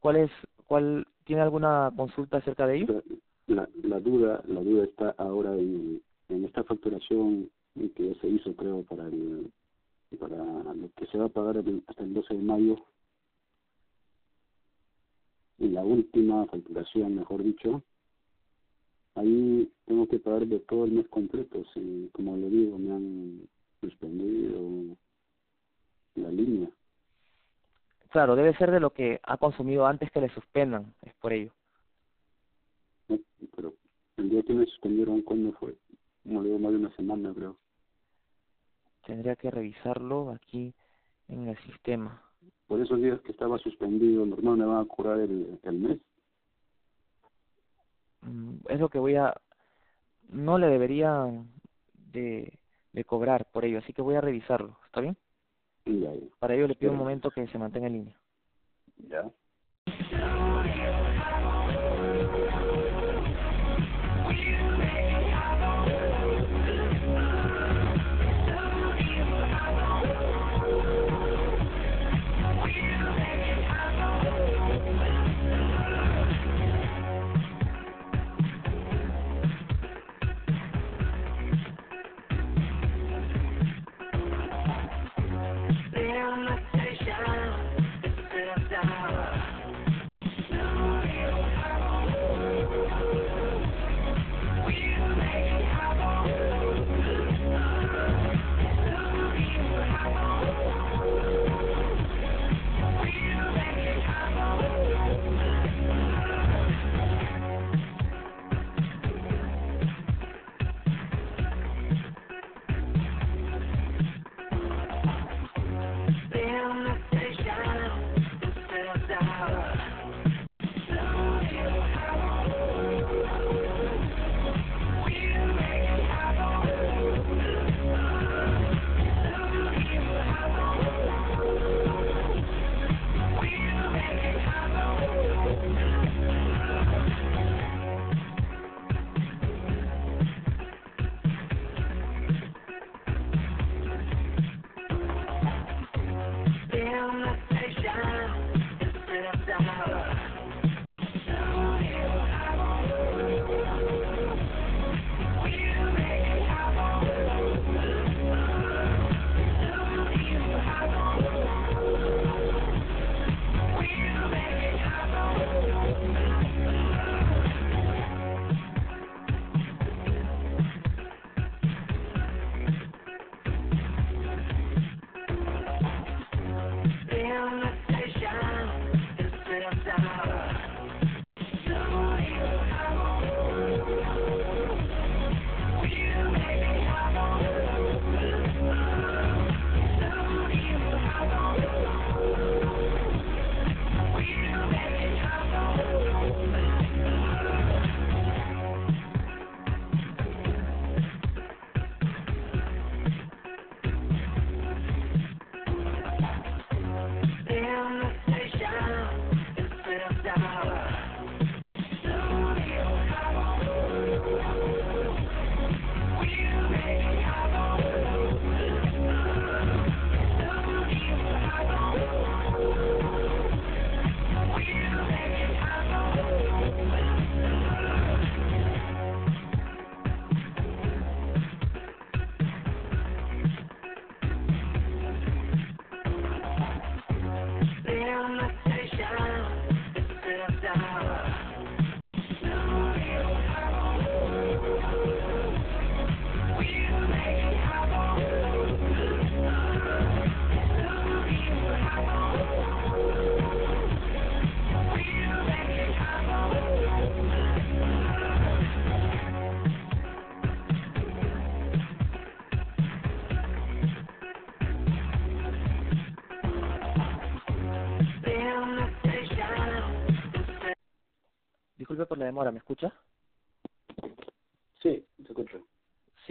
¿cuál 0.00 0.16
es, 0.16 0.30
cuál, 0.66 1.06
tiene 1.24 1.42
alguna 1.42 1.92
consulta 1.96 2.38
acerca 2.38 2.66
de 2.66 2.78
ello? 2.78 3.02
La, 3.46 3.68
la 3.82 4.00
duda 4.00 4.42
la 4.46 4.60
duda 4.60 4.84
está 4.84 5.10
ahora 5.18 5.56
en, 5.56 6.00
esta 6.28 6.62
facturación 6.64 7.50
que 7.74 8.14
se 8.20 8.28
hizo 8.28 8.54
creo 8.54 8.82
para 8.84 9.06
el 9.06 9.50
para 10.18 10.36
lo 10.74 10.88
que 10.96 11.06
se 11.06 11.18
va 11.18 11.26
a 11.26 11.28
pagar 11.28 11.62
hasta 11.86 12.02
el 12.02 12.14
12 12.14 12.34
de 12.34 12.42
mayo 12.42 12.76
en 15.58 15.74
la 15.74 15.82
última 15.82 16.46
facturación 16.46 17.16
mejor 17.16 17.42
dicho 17.42 17.82
ahí 19.16 19.70
tengo 19.86 20.06
que 20.06 20.20
pagar 20.20 20.46
de 20.46 20.60
todo 20.60 20.84
el 20.84 20.92
mes 20.92 21.08
completo 21.08 21.64
si 21.74 22.08
como 22.12 22.36
le 22.36 22.48
digo 22.48 22.78
me 22.78 22.92
han 22.92 23.48
suspendido 23.80 24.96
la 26.14 26.30
línea 26.30 26.70
Claro, 28.10 28.36
debe 28.36 28.54
ser 28.56 28.70
de 28.70 28.80
lo 28.80 28.90
que 28.90 29.20
ha 29.22 29.36
consumido 29.38 29.86
antes 29.86 30.10
que 30.10 30.20
le 30.20 30.28
suspendan, 30.30 30.94
es 31.02 31.14
por 31.14 31.32
ello. 31.32 31.52
pero 33.56 33.74
el 34.16 34.30
día 34.30 34.42
que 34.42 34.52
me 34.54 34.66
suspendieron 34.66 35.22
cuando 35.22 35.52
fue 35.54 35.76
no 36.24 36.42
le 36.42 36.48
digo 36.48 36.58
más 36.60 36.72
de 36.72 36.78
una 36.78 36.94
semana 36.96 37.32
creo 37.34 37.56
Tendría 39.06 39.36
que 39.36 39.50
revisarlo 39.50 40.30
aquí 40.30 40.74
en 41.28 41.48
el 41.48 41.56
sistema. 41.64 42.22
por 42.66 42.80
esos 42.80 43.00
días 43.00 43.20
que 43.22 43.32
estaba 43.32 43.58
suspendido, 43.58 44.24
normal 44.26 44.56
me 44.58 44.64
van 44.66 44.84
a 44.84 44.88
cobrar 44.88 45.18
el, 45.20 45.58
el 45.62 45.74
mes. 45.74 45.98
Mm, 48.22 48.56
Es 48.68 48.80
lo 48.80 48.88
que 48.88 48.98
voy 48.98 49.16
a... 49.16 49.34
No 50.28 50.58
le 50.58 50.68
debería 50.68 51.26
de, 52.12 52.58
de 52.92 53.04
cobrar 53.04 53.46
por 53.50 53.64
ello, 53.64 53.78
así 53.78 53.92
que 53.92 54.02
voy 54.02 54.14
a 54.14 54.20
revisarlo, 54.20 54.78
¿está 54.86 55.00
bien? 55.00 55.16
Para 56.38 56.54
ello 56.54 56.68
le 56.68 56.74
pido 56.74 56.92
un 56.92 56.98
momento 56.98 57.30
que 57.30 57.46
se 57.46 57.58
mantenga 57.58 57.86
en 57.88 57.92
línea. 57.92 58.20
ya. 59.08 59.30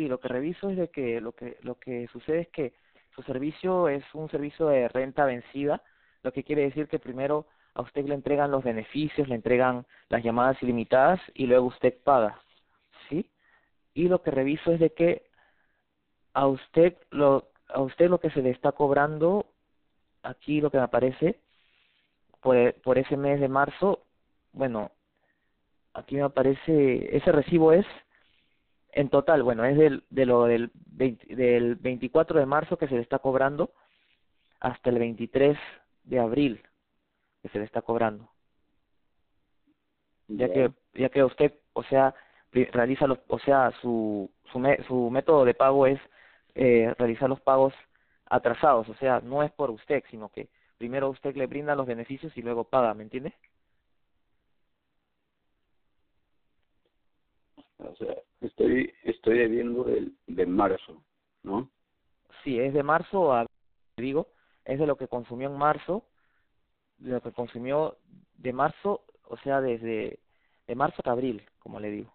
Lo 0.09 0.19
que 0.19 0.27
reviso 0.27 0.69
es 0.69 0.77
de 0.77 0.89
que 0.89 1.21
lo 1.21 1.31
que 1.33 1.57
lo 1.61 1.75
que 1.75 2.07
sucede 2.07 2.41
es 2.41 2.47
que 2.49 2.73
su 3.15 3.21
servicio 3.23 3.87
es 3.87 4.03
un 4.13 4.29
servicio 4.29 4.67
de 4.67 4.87
renta 4.89 5.25
vencida, 5.25 5.81
lo 6.23 6.33
que 6.33 6.43
quiere 6.43 6.63
decir 6.63 6.87
que 6.87 6.99
primero 6.99 7.45
a 7.75 7.81
usted 7.81 8.05
le 8.05 8.15
entregan 8.15 8.51
los 8.51 8.63
beneficios, 8.63 9.27
le 9.27 9.35
entregan 9.35 9.85
las 10.09 10.23
llamadas 10.23 10.61
ilimitadas 10.63 11.19
y 11.33 11.45
luego 11.45 11.67
usted 11.67 11.93
paga, 12.03 12.41
¿sí? 13.07 13.29
Y 13.93 14.07
lo 14.07 14.21
que 14.21 14.31
reviso 14.31 14.71
es 14.71 14.79
de 14.79 14.93
que 14.93 15.23
a 16.33 16.47
usted 16.47 16.97
lo 17.11 17.49
a 17.67 17.81
usted 17.81 18.09
lo 18.09 18.19
que 18.19 18.31
se 18.31 18.41
le 18.41 18.49
está 18.49 18.71
cobrando 18.71 19.45
aquí 20.23 20.59
lo 20.61 20.71
que 20.71 20.77
me 20.77 20.83
aparece 20.83 21.39
por 22.41 22.73
por 22.81 22.97
ese 22.97 23.15
mes 23.17 23.39
de 23.39 23.47
marzo, 23.47 24.03
bueno, 24.53 24.91
aquí 25.93 26.15
me 26.15 26.23
aparece 26.23 27.15
ese 27.15 27.31
recibo 27.31 27.73
es 27.73 27.85
en 28.99 29.07
total, 29.07 29.43
bueno, 29.43 29.63
es 29.63 29.77
del, 29.77 30.03
de 30.09 30.25
lo 30.25 30.43
del, 30.43 30.71
20, 30.73 31.33
del 31.33 31.75
24 31.75 32.37
de 32.37 32.45
marzo 32.45 32.77
que 32.77 32.89
se 32.89 32.95
le 32.95 33.01
está 33.01 33.19
cobrando 33.19 33.71
hasta 34.59 34.89
el 34.89 34.99
23 34.99 35.57
de 36.03 36.19
abril 36.19 36.61
que 37.41 37.47
se 37.47 37.59
le 37.59 37.63
está 37.63 37.81
cobrando. 37.81 38.29
Ya 40.27 40.49
que 40.51 40.73
ya 40.95 41.07
que 41.07 41.23
usted, 41.23 41.53
o 41.71 41.83
sea, 41.83 42.13
realiza 42.51 43.07
los, 43.07 43.19
o 43.29 43.39
sea, 43.39 43.71
su 43.81 44.29
su, 44.51 44.59
me, 44.59 44.83
su 44.83 45.09
método 45.09 45.45
de 45.45 45.53
pago 45.53 45.87
es 45.87 45.99
eh, 46.55 46.93
realizar 46.97 47.29
los 47.29 47.39
pagos 47.39 47.73
atrasados, 48.25 48.89
o 48.89 48.95
sea, 48.95 49.21
no 49.21 49.43
es 49.43 49.51
por 49.53 49.71
usted, 49.71 50.03
sino 50.11 50.27
que 50.27 50.49
primero 50.77 51.09
usted 51.09 51.37
le 51.37 51.47
brinda 51.47 51.73
los 51.73 51.87
beneficios 51.87 52.35
y 52.35 52.41
luego 52.41 52.65
paga, 52.65 52.93
¿me 52.93 53.03
entiende? 53.03 53.33
O 57.79 57.95
sea, 57.95 58.15
estoy 58.41 58.93
estoy 59.03 59.39
debiendo 59.39 59.83
del 59.83 60.15
de 60.27 60.45
marzo, 60.45 61.03
¿no? 61.43 61.69
Sí, 62.43 62.59
es 62.59 62.73
de 62.73 62.83
marzo 62.83 63.33
a 63.33 63.45
digo, 63.97 64.27
es 64.65 64.79
de 64.79 64.87
lo 64.87 64.97
que 64.97 65.07
consumió 65.07 65.49
en 65.49 65.57
marzo, 65.57 66.05
de 66.97 67.11
lo 67.11 67.21
que 67.21 67.31
consumió 67.31 67.97
de 68.37 68.53
marzo, 68.53 69.03
o 69.27 69.37
sea, 69.37 69.61
desde 69.61 70.19
de 70.67 70.75
marzo 70.75 70.95
hasta 70.99 71.11
abril, 71.11 71.43
como 71.59 71.79
le 71.79 71.89
digo. 71.89 72.13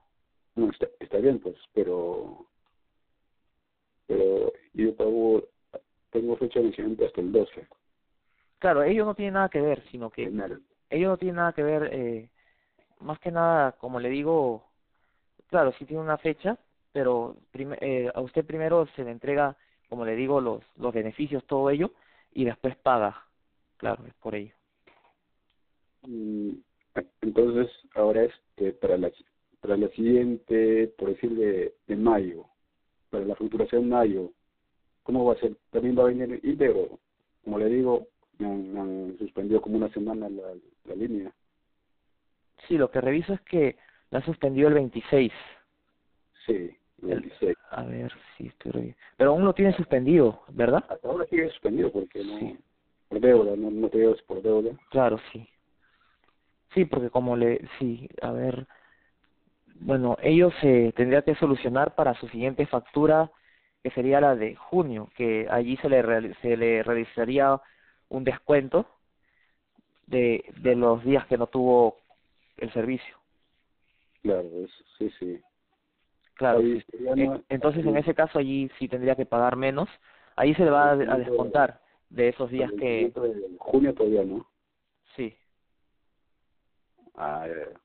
No, 0.55 0.70
está, 0.70 0.87
está 1.00 1.18
bien, 1.18 1.40
pues, 1.40 1.57
pero 1.72 2.46
pero 4.07 4.53
yo 4.74 4.94
pago 4.96 5.42
tengo 6.11 6.37
fecha 6.37 6.61
de 6.61 6.66
vencimiento 6.66 7.07
hasta 7.07 7.20
el 7.20 7.33
12. 7.33 7.68
Claro, 8.59 8.83
ellos 8.83 9.07
no 9.07 9.14
tienen 9.14 9.35
nada 9.35 9.48
que 9.48 9.61
ver, 9.61 9.83
sino 9.90 10.11
que 10.11 10.31
ellos 10.90 11.11
no 11.11 11.16
tienen 11.16 11.37
nada 11.37 11.53
que 11.53 11.62
ver, 11.62 11.90
eh, 11.92 12.31
más 13.00 13.18
que 13.18 13.31
nada, 13.31 13.72
como 13.72 13.98
le 13.98 14.09
digo, 14.11 14.64
claro, 15.48 15.72
sí 15.72 15.85
tiene 15.85 16.02
una 16.02 16.18
fecha, 16.18 16.59
pero 16.92 17.37
eh, 17.54 18.11
a 18.14 18.20
usted 18.20 18.44
primero 18.44 18.87
se 18.96 19.04
le 19.04 19.11
entrega, 19.11 19.57
como 19.88 20.04
le 20.04 20.16
digo, 20.16 20.40
los, 20.40 20.62
los 20.76 20.92
beneficios, 20.94 21.44
todo 21.46 21.70
ello, 21.70 21.92
y 22.33 22.44
después 22.44 22.76
paga, 22.76 23.24
claro, 23.76 24.07
es 24.07 24.14
por 24.14 24.35
ello. 24.35 24.54
Mm, 26.02 26.52
Entonces, 27.22 27.70
ahora 27.94 28.24
este 28.24 28.72
para 28.74 28.96
la 28.98 29.11
para 29.61 29.76
la 29.78 29.88
siguiente, 29.88 30.88
por 30.98 31.09
decir 31.09 31.30
de, 31.35 31.74
de 31.87 31.96
mayo, 31.96 32.44
para 33.11 33.24
la 33.24 33.35
facturación 33.35 33.88
mayo, 33.88 34.30
¿cómo 35.02 35.24
va 35.24 35.35
a 35.35 35.38
ser? 35.38 35.57
¿También 35.70 35.98
va 35.98 36.02
a 36.02 36.07
venir 36.07 36.40
íntegro? 36.42 36.98
Como 37.44 37.59
le 37.59 37.66
digo, 37.66 38.09
me 38.38 38.46
han, 38.46 38.72
me 38.74 38.80
han 38.80 39.18
suspendido 39.18 39.62
como 39.62 39.76
una 39.76 39.90
semana 39.92 40.28
la, 40.28 40.54
la 40.85 40.94
línea. 40.94 41.33
Sí, 42.68 42.76
lo 42.76 42.90
que 42.90 43.00
reviso 43.00 43.33
es 43.33 43.40
que 43.42 43.76
la 44.14 44.22
suspendió 44.22 44.68
el 44.68 44.74
26. 44.74 45.33
Sí, 46.46 46.70
el 47.03 47.09
26. 47.09 47.57
A 47.72 47.83
ver 47.83 48.12
si 48.37 48.46
estoy 48.46 48.70
re- 48.70 48.96
Pero 49.16 49.31
aún 49.31 49.44
lo 49.44 49.53
tiene 49.55 49.72
suspendido, 49.72 50.40
¿verdad? 50.50 50.85
Hasta 50.88 51.09
ahora 51.09 51.27
sigue 51.27 51.50
suspendido 51.50 51.90
porque 51.90 52.22
no, 52.22 52.38
Sí. 52.38 52.57
por 53.09 53.18
deuda, 53.18 53.57
no, 53.57 53.72
no 53.72 53.88
te 53.88 54.07
por 54.29 54.40
deuda. 54.40 54.70
Claro, 54.90 55.18
sí. 55.33 55.48
Sí, 56.74 56.85
porque 56.85 57.11
como 57.11 57.37
le... 57.37 57.61
Sí, 57.81 58.09
a 58.22 58.31
ver... 58.31 58.68
Bueno, 59.81 60.16
ellos 60.22 60.55
se 60.61 60.92
tendría 60.92 61.22
que 61.22 61.35
solucionar 61.35 61.96
para 61.96 62.14
su 62.14 62.29
siguiente 62.29 62.66
factura, 62.66 63.33
que 63.83 63.90
sería 63.90 64.20
la 64.20 64.37
de 64.37 64.55
junio, 64.55 65.11
que 65.16 65.48
allí 65.50 65.77
se 65.79 65.88
le, 65.88 66.35
se 66.35 66.57
le 66.57 66.85
realizaría 66.85 67.61
un 68.11 68.22
descuento 68.22 68.87
de, 70.07 70.44
de 70.59 70.77
los 70.77 71.03
días 71.05 71.27
que 71.27 71.37
no 71.37 71.48
tuvo 71.48 71.96
el 72.59 72.72
servicio. 72.72 73.23
Claro, 74.24 74.48
es, 74.64 74.70
sí, 74.98 75.10
sí. 75.18 75.40
Claro, 76.34 76.60
sí. 76.62 76.82
entonces 77.48 77.84
en 77.87 77.96
ese 77.96 78.14
caso 78.14 78.38
allí 78.38 78.68
sí 78.78 78.88
tendría 78.88 79.14
que 79.14 79.26
pagar 79.26 79.54
menos. 79.54 79.88
Ahí 80.34 80.54
se 80.54 80.64
le 80.64 80.70
va 80.70 80.90
a, 80.90 80.92
a 80.92 81.18
descontar 81.18 81.80
de 82.08 82.30
esos 82.30 82.50
días 82.50 82.72
que... 82.72 83.12
de 83.14 83.56
junio 83.58 83.94
todavía 83.94 84.24
no. 84.24 84.48
Sí, 85.14 85.37
Ah, 87.16 87.46
ya, 87.46 87.80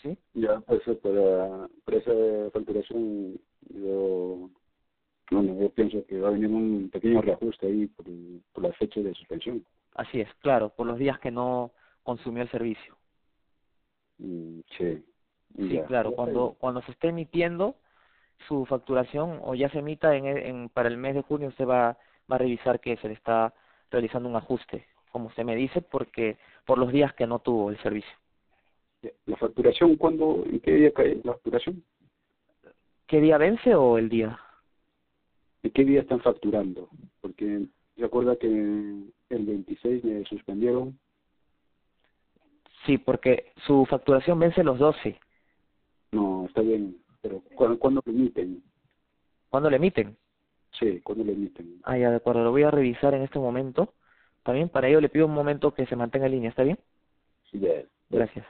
sí. 0.00 0.18
ya, 0.34 0.60
pues 0.62 0.82
para, 1.00 1.68
para 1.84 1.98
esa 1.98 2.50
facturación 2.50 3.38
yo, 3.68 4.50
bueno, 5.30 5.60
yo 5.60 5.70
pienso 5.70 6.04
que 6.06 6.18
va 6.18 6.28
a 6.28 6.32
venir 6.32 6.48
un 6.48 6.90
pequeño 6.90 7.22
reajuste 7.22 7.66
ahí 7.68 7.86
por, 7.86 8.06
por 8.52 8.64
la 8.64 8.72
fecha 8.72 9.00
de 9.00 9.14
suspensión. 9.14 9.64
Así 9.94 10.20
es, 10.20 10.34
claro, 10.40 10.70
por 10.70 10.88
los 10.88 10.98
días 10.98 11.20
que 11.20 11.30
no 11.30 11.70
consumió 12.02 12.42
el 12.42 12.50
servicio. 12.50 12.96
Mm, 14.18 14.60
sí. 14.76 15.04
Sí, 15.56 15.74
ya. 15.74 15.84
claro, 15.84 16.12
cuando 16.12 16.56
cuando 16.58 16.82
se 16.82 16.92
esté 16.92 17.08
emitiendo 17.08 17.76
su 18.48 18.64
facturación 18.66 19.40
o 19.42 19.54
ya 19.54 19.68
se 19.70 19.78
emita 19.78 20.16
en, 20.16 20.26
en 20.26 20.68
para 20.68 20.88
el 20.88 20.96
mes 20.96 21.14
de 21.14 21.22
junio, 21.22 21.48
usted 21.48 21.66
va 21.66 21.98
va 22.30 22.36
a 22.36 22.38
revisar 22.38 22.80
que 22.80 22.96
se 22.96 23.08
le 23.08 23.14
está 23.14 23.54
realizando 23.90 24.28
un 24.28 24.36
ajuste, 24.36 24.86
como 25.10 25.26
usted 25.26 25.44
me 25.44 25.56
dice, 25.56 25.82
porque 25.82 26.38
por 26.64 26.78
los 26.78 26.92
días 26.92 27.12
que 27.14 27.26
no 27.26 27.40
tuvo 27.40 27.70
el 27.70 27.78
servicio. 27.82 28.12
¿La 29.26 29.36
facturación 29.36 29.96
cuándo, 29.96 30.44
en 30.46 30.60
qué 30.60 30.72
día 30.72 30.92
cae 30.92 31.20
la 31.24 31.32
facturación? 31.32 31.84
¿Qué 33.06 33.20
día 33.20 33.36
vence 33.36 33.74
o 33.74 33.98
el 33.98 34.08
día? 34.08 34.38
¿En 35.62 35.70
qué 35.72 35.84
día 35.84 36.00
están 36.00 36.20
facturando? 36.20 36.88
Porque 37.20 37.66
se 37.96 38.04
acuerda 38.04 38.36
que 38.36 38.46
el 38.46 39.46
26 39.46 40.04
me 40.04 40.24
suspendieron. 40.24 40.98
Sí, 42.86 42.98
porque 42.98 43.52
su 43.66 43.84
facturación 43.86 44.38
vence 44.38 44.64
los 44.64 44.78
12. 44.78 45.18
No, 46.12 46.44
está 46.46 46.60
bien, 46.60 46.96
pero 47.20 47.42
¿cuándo, 47.54 47.78
¿cuándo 47.78 48.02
lo 48.04 48.12
emiten? 48.12 48.62
¿Cuándo 49.48 49.70
le 49.70 49.76
emiten? 49.76 50.16
Sí, 50.78 51.00
¿cuándo 51.00 51.24
lo 51.24 51.32
emiten? 51.32 51.80
Ah, 51.84 51.96
ya, 51.96 52.10
de 52.10 52.16
acuerdo, 52.16 52.44
lo 52.44 52.50
voy 52.50 52.62
a 52.62 52.70
revisar 52.70 53.14
en 53.14 53.22
este 53.22 53.38
momento. 53.38 53.94
También 54.42 54.68
para 54.68 54.88
ello 54.88 55.00
le 55.00 55.08
pido 55.08 55.26
un 55.26 55.34
momento 55.34 55.72
que 55.74 55.86
se 55.86 55.96
mantenga 55.96 56.26
en 56.26 56.32
línea, 56.32 56.50
¿está 56.50 56.62
bien? 56.62 56.78
Sí, 57.50 57.58
ya. 57.60 57.82
Gracias. 58.10 58.46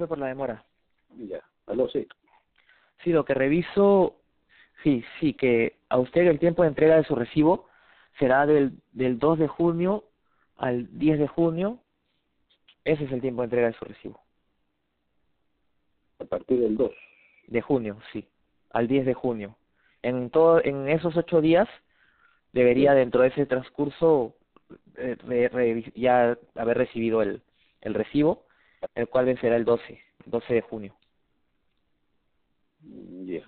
Disculpe 0.00 0.08
por 0.08 0.18
la 0.18 0.28
demora. 0.28 0.64
Ya, 1.18 1.42
aló, 1.66 1.86
sí. 1.90 2.08
Sí, 3.04 3.10
lo 3.10 3.26
que 3.26 3.34
reviso, 3.34 4.16
sí, 4.82 5.04
sí, 5.18 5.34
que 5.34 5.76
a 5.90 5.98
usted 5.98 6.22
el 6.26 6.38
tiempo 6.38 6.62
de 6.62 6.68
entrega 6.68 6.96
de 6.96 7.04
su 7.04 7.14
recibo 7.14 7.68
será 8.18 8.46
del, 8.46 8.72
del 8.92 9.18
2 9.18 9.38
de 9.38 9.46
junio 9.48 10.04
al 10.56 10.98
10 10.98 11.18
de 11.18 11.26
junio. 11.28 11.80
Ese 12.84 13.04
es 13.04 13.12
el 13.12 13.20
tiempo 13.20 13.42
de 13.42 13.46
entrega 13.46 13.66
de 13.66 13.74
su 13.74 13.84
recibo. 13.84 14.18
A 16.18 16.24
partir 16.24 16.58
del 16.60 16.78
2. 16.78 16.92
De 17.48 17.60
junio, 17.60 17.98
sí, 18.10 18.26
al 18.70 18.88
10 18.88 19.04
de 19.04 19.12
junio. 19.12 19.56
En, 20.02 20.30
todo, 20.30 20.64
en 20.64 20.88
esos 20.88 21.14
ocho 21.14 21.42
días 21.42 21.68
debería 22.54 22.94
dentro 22.94 23.20
de 23.20 23.28
ese 23.28 23.44
transcurso 23.44 24.34
eh, 24.96 25.16
re- 25.26 25.48
re- 25.48 25.92
ya 25.94 26.38
haber 26.54 26.78
recibido 26.78 27.20
el, 27.20 27.42
el 27.82 27.92
recibo, 27.92 28.46
el 28.94 29.08
cual 29.08 29.26
vencerá 29.26 29.56
el 29.56 29.64
12, 29.64 30.00
12 30.26 30.54
de 30.54 30.60
junio. 30.62 30.94
Mm, 32.80 33.24
Ya. 33.26 33.44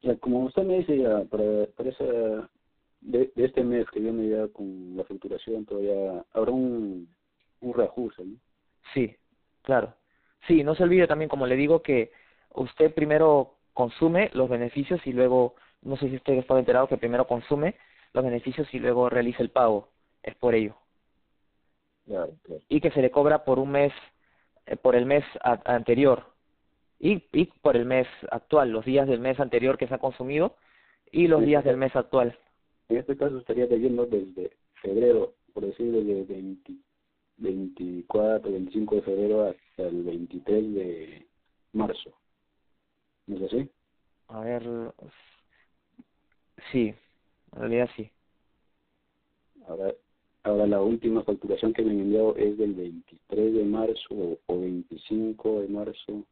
Ya, 0.00 0.16
como 0.18 0.44
usted 0.44 0.62
me 0.62 0.78
dice, 0.78 0.96
ya, 0.96 1.24
para, 1.24 1.66
para 1.76 1.88
esa, 1.90 2.04
de, 3.00 3.32
de 3.34 3.44
este 3.44 3.64
mes 3.64 3.84
que 3.90 3.98
viene 3.98 4.28
ya 4.28 4.46
con 4.48 4.96
la 4.96 5.02
facturación, 5.04 5.64
todavía 5.66 6.24
habrá 6.32 6.52
un, 6.52 7.08
un 7.60 7.74
reajuste, 7.74 8.24
¿no? 8.24 8.36
Sí, 8.94 9.16
claro. 9.62 9.92
Sí, 10.46 10.62
no 10.62 10.74
se 10.76 10.84
olvide 10.84 11.08
también, 11.08 11.28
como 11.28 11.46
le 11.46 11.56
digo, 11.56 11.82
que 11.82 12.12
usted 12.54 12.94
primero 12.94 13.56
consume 13.72 14.30
los 14.34 14.48
beneficios 14.48 15.04
y 15.04 15.12
luego, 15.12 15.56
no 15.82 15.96
sé 15.96 16.08
si 16.08 16.16
usted 16.16 16.34
estaba 16.34 16.60
enterado, 16.60 16.86
que 16.88 16.96
primero 16.96 17.26
consume 17.26 17.74
los 18.12 18.24
beneficios 18.24 18.72
y 18.72 18.78
luego 18.78 19.10
realiza 19.10 19.42
el 19.42 19.50
pago. 19.50 19.88
Es 20.22 20.34
por 20.36 20.54
ello. 20.54 20.76
Y 22.68 22.80
que 22.80 22.90
se 22.90 23.02
le 23.02 23.10
cobra 23.10 23.44
por 23.44 23.58
un 23.58 23.70
mes, 23.70 23.92
eh, 24.66 24.76
por 24.76 24.94
el 24.94 25.06
mes 25.06 25.24
a- 25.42 25.60
anterior 25.74 26.24
y, 26.98 27.22
y 27.32 27.46
por 27.62 27.76
el 27.76 27.84
mes 27.84 28.06
actual, 28.30 28.70
los 28.70 28.84
días 28.84 29.06
del 29.06 29.20
mes 29.20 29.38
anterior 29.40 29.78
que 29.78 29.86
se 29.88 29.94
ha 29.94 29.98
consumido 29.98 30.56
y 31.10 31.28
los 31.28 31.40
Sí, 31.40 31.46
días 31.46 31.64
del 31.64 31.76
mes 31.76 31.94
actual. 31.96 32.36
En 32.88 32.96
este 32.98 33.16
caso 33.16 33.38
estaría 33.38 33.66
debiendo 33.66 34.06
desde 34.06 34.56
febrero, 34.82 35.34
por 35.52 35.64
decir, 35.66 35.92
desde 35.92 36.24
20, 36.24 36.74
24, 37.36 38.50
25 38.50 38.94
de 38.96 39.02
febrero 39.02 39.48
hasta 39.48 39.82
el 39.88 40.02
23 40.02 40.74
de 40.74 41.26
marzo. 41.72 42.12
¿No 43.26 43.36
es 43.36 43.42
así? 43.42 43.70
A 44.28 44.40
ver, 44.40 44.62
sí, 46.72 46.94
en 47.52 47.58
realidad 47.58 47.88
sí. 47.96 48.10
Ahora, 49.66 49.92
ahora 50.44 50.66
la 50.66 50.80
última 50.80 51.22
facturación 51.22 51.72
que 51.72 51.82
me 51.82 51.90
han 51.90 52.00
enviado 52.00 52.36
es 52.36 52.56
del 52.58 52.74
23 52.74 53.54
de 53.54 53.64
marzo 53.64 54.06
o, 54.10 54.38
o 54.46 54.60
25 54.60 55.60
de 55.62 55.68
marzo 55.68 56.24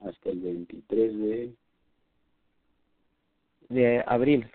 hasta 0.00 0.30
el 0.30 0.40
23 0.40 1.18
de, 1.18 1.54
De 3.68 4.04
abril, 4.06 4.46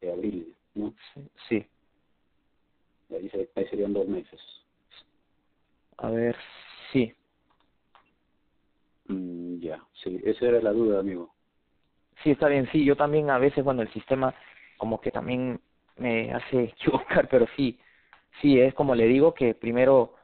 de 0.00 0.12
abril, 0.12 0.54
¿no? 0.74 0.94
sí. 1.48 1.64
Ahí, 3.10 3.28
se- 3.30 3.48
ahí 3.54 3.66
serían 3.68 3.92
dos 3.92 4.08
meses. 4.08 4.40
A 5.98 6.10
ver, 6.10 6.34
sí. 6.92 7.12
Mm, 9.08 9.58
ya, 9.60 9.80
sí, 10.02 10.20
esa 10.24 10.46
era 10.46 10.60
la 10.60 10.72
duda, 10.72 10.98
amigo. 11.00 11.32
Sí, 12.22 12.30
está 12.32 12.48
bien, 12.48 12.68
sí, 12.72 12.84
yo 12.84 12.96
también 12.96 13.30
a 13.30 13.38
veces, 13.38 13.62
bueno, 13.62 13.82
el 13.82 13.92
sistema 13.92 14.34
como 14.78 15.00
que 15.00 15.10
también 15.10 15.60
me 15.98 16.32
hace 16.32 16.64
equivocar, 16.74 17.28
pero 17.28 17.46
sí, 17.56 17.78
sí, 18.40 18.60
es 18.60 18.74
como 18.74 18.94
le 18.94 19.06
digo 19.06 19.34
que 19.34 19.54
primero, 19.54 20.14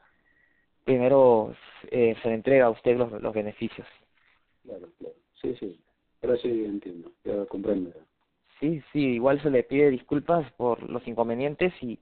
primero 0.83 1.53
eh, 1.91 2.15
se 2.21 2.27
le 2.29 2.35
entrega 2.35 2.65
a 2.65 2.71
usted 2.71 2.97
los, 2.97 3.11
los 3.21 3.33
beneficios. 3.33 3.87
Claro, 4.63 4.87
claro. 4.97 5.15
Sí, 5.41 5.55
sí. 5.59 5.79
Ahora 6.21 6.37
sí 6.37 6.65
entiendo, 6.65 7.11
ya 7.25 7.45
comprendo. 7.45 7.91
Sí, 8.59 8.81
sí, 8.93 8.99
igual 9.15 9.41
se 9.41 9.49
le 9.49 9.63
pide 9.63 9.89
disculpas 9.89 10.49
por 10.53 10.81
los 10.89 11.05
inconvenientes 11.05 11.73
y, 11.81 11.99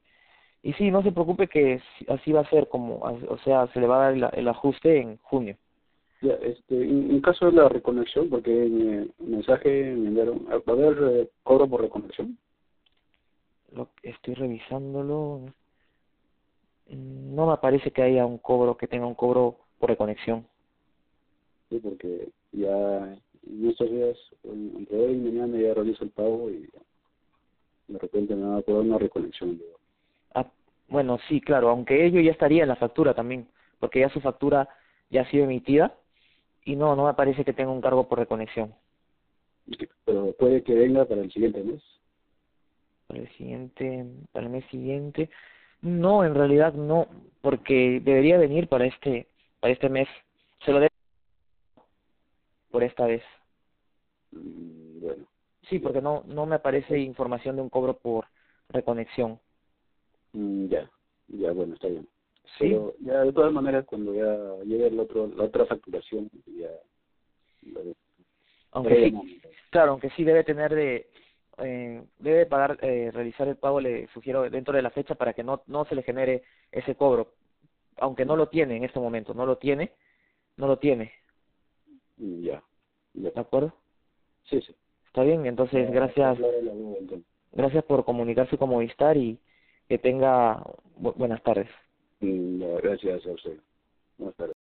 y 0.62 0.74
sí, 0.74 0.92
no 0.92 1.02
se 1.02 1.12
preocupe 1.12 1.48
que 1.48 1.80
sí- 1.98 2.06
así 2.08 2.32
va 2.32 2.42
a 2.42 2.50
ser 2.50 2.68
como, 2.68 2.98
o 3.00 3.38
sea, 3.40 3.66
se 3.74 3.80
le 3.80 3.88
va 3.88 3.96
a 3.96 4.12
dar 4.12 4.14
el, 4.14 4.40
el 4.40 4.48
ajuste 4.48 4.98
en 5.00 5.18
junio. 5.18 5.58
Ya, 6.22 6.34
este, 6.36 6.76
en, 6.84 7.10
en 7.10 7.22
caso 7.22 7.48
de 7.48 7.54
la 7.54 7.68
reconexión, 7.68 8.30
porque 8.30 8.52
en 8.52 8.90
el 8.90 9.14
mensaje 9.18 9.70
me 9.96 10.10
enviaron, 10.10 10.46
¿va 10.48 10.62
a 10.68 10.72
haber 10.72 10.98
eh, 11.22 11.30
cobro 11.42 11.68
por 11.68 11.82
reconexión? 11.82 12.38
Lo 13.72 13.90
estoy 14.04 14.34
revisándolo. 14.36 15.46
Mm, 16.88 17.36
No 17.36 17.48
me 17.48 17.58
parece 17.58 17.92
que 17.92 18.02
haya 18.02 18.26
un 18.26 18.38
cobro, 18.38 18.78
que 18.78 18.88
tenga 18.88 19.06
un 19.06 19.16
cobro 19.16 19.58
por 19.80 19.90
reconexión. 19.90 20.46
Sí, 21.70 21.80
porque 21.80 22.30
ya 22.52 23.18
en 23.48 23.70
estos 23.70 23.90
días, 23.90 24.18
en- 24.44 24.74
entre 24.78 24.98
hoy 25.00 25.14
y 25.14 25.18
mañana 25.18 25.58
ya 25.58 25.74
realizo 25.74 26.04
el 26.04 26.12
pago 26.12 26.50
y 26.50 26.70
de 27.88 27.98
repente 28.00 28.36
me 28.36 28.46
va 28.48 28.58
a 28.58 28.62
cobrar 28.64 28.82
una 28.84 28.98
reconexión. 28.98 29.58
digo. 29.58 29.80
Ah, 30.36 30.50
bueno, 30.88 31.18
sí, 31.28 31.40
claro, 31.42 31.70
aunque 31.70 32.06
ello 32.06 32.20
ya 32.20 32.32
estaría 32.32 32.64
en 32.64 32.70
la 32.70 32.76
factura 32.76 33.14
también, 33.14 33.48
porque 33.80 34.00
ya 34.02 34.10
su 34.10 34.20
factura 34.22 34.68
ya 35.10 35.22
ha 35.22 35.30
sido 35.32 35.46
emitida 35.46 35.98
y 36.66 36.76
no, 36.76 36.96
no 36.96 37.06
me 37.06 37.14
parece 37.14 37.44
que 37.46 37.54
tenga 37.54 37.72
un 37.72 37.82
cargo 37.82 38.08
por 38.08 38.20
reconexión. 38.20 38.74
Pero 40.06 40.34
puede 40.34 40.64
que 40.64 40.74
venga 40.74 41.06
para 41.06 41.22
el 41.22 41.32
siguiente 41.32 41.64
mes. 41.64 41.82
Para 43.12 43.24
el 43.24 43.30
siguiente, 43.34 44.06
para 44.32 44.46
el 44.46 44.54
mes 44.54 44.64
siguiente, 44.72 45.30
no, 45.82 46.24
en 46.24 46.34
realidad 46.34 46.74
no, 46.74 47.10
porque 47.42 48.00
debería 48.02 48.38
venir 48.38 48.70
para 48.70 48.86
este, 48.86 49.28
para 49.60 49.74
este 49.74 49.90
mes. 49.90 50.08
Se 50.64 50.72
lo 50.72 50.80
debo 50.80 50.92
por 52.70 52.84
esta 52.84 53.06
vez. 53.08 53.22
Mm, 54.32 55.02
Bueno, 55.02 55.26
Sí, 55.64 55.80
porque 55.80 56.02
no, 56.02 56.24
no 56.26 56.46
me 56.46 56.56
aparece 56.56 56.98
información 57.00 57.58
de 57.58 57.64
un 57.64 57.70
cobro 57.70 57.98
por 57.98 58.28
reconexión. 58.70 59.42
mm, 60.32 60.68
ya, 60.68 60.90
ya, 61.28 61.52
bueno, 61.52 61.74
está 61.74 61.90
bien. 61.90 62.08
Sí, 62.46 62.60
Pero 62.60 62.96
ya 63.02 63.26
de 63.26 63.34
todas 63.34 63.52
maneras, 63.52 63.84
cuando 63.86 64.14
ya 64.16 64.64
llegue 64.64 64.88
el 64.88 64.98
otro, 64.98 65.28
la 65.28 65.44
otra 65.44 65.66
facturación, 65.66 66.32
ya... 66.46 66.70
aunque 68.72 69.10
sí, 69.10 69.42
claro, 69.70 69.92
aunque 69.92 70.12
sí 70.12 70.24
debe 70.24 70.46
tener 70.46 70.74
de, 70.74 71.11
eh, 71.58 72.04
debe 72.20 72.46
pagar, 72.46 72.78
eh, 72.82 73.12
realizar 73.12 73.48
el 73.48 73.58
pago, 73.58 73.80
le 73.80 74.08
sugiero 74.08 74.50
dentro 74.50 74.74
de 74.76 74.82
la 74.82 74.90
fecha 74.92 75.16
para 75.16 75.34
que 75.34 75.44
no, 75.44 75.64
no 75.68 75.86
se 75.86 75.96
le 75.96 76.04
genere 76.04 76.44
ese 76.72 76.96
cobro, 76.96 77.34
aunque 77.98 78.26
no 78.26 78.36
lo 78.36 78.48
tiene 78.50 78.78
en 78.78 78.84
este 78.84 79.00
momento, 79.00 79.34
no 79.34 79.46
lo 79.46 79.58
tiene, 79.58 79.92
no 80.58 80.68
lo 80.68 80.78
tiene, 80.80 81.12
Mm, 82.18 82.44
Ya, 82.44 82.64
ya. 83.14 83.32
¿de 83.32 83.40
acuerdo? 83.40 83.74
Sí, 84.44 84.62
sí. 84.62 84.76
Está 85.08 85.24
bien, 85.24 85.46
entonces 85.46 85.88
Ya, 85.88 85.94
gracias, 85.94 86.38
gracias 87.52 87.84
por 87.84 88.06
comunicarse 88.06 88.58
con 88.58 88.70
Movistar 88.70 89.18
y 89.18 89.40
que 89.90 89.98
tenga 89.98 90.58
bu- 91.00 91.16
buenas 91.16 91.42
tardes. 91.44 91.70
Mm, 92.20 92.62
gracias 92.82 93.26
a 93.26 93.32
usted. 93.32 93.58
Buenas 94.18 94.36
tardes. 94.36 94.56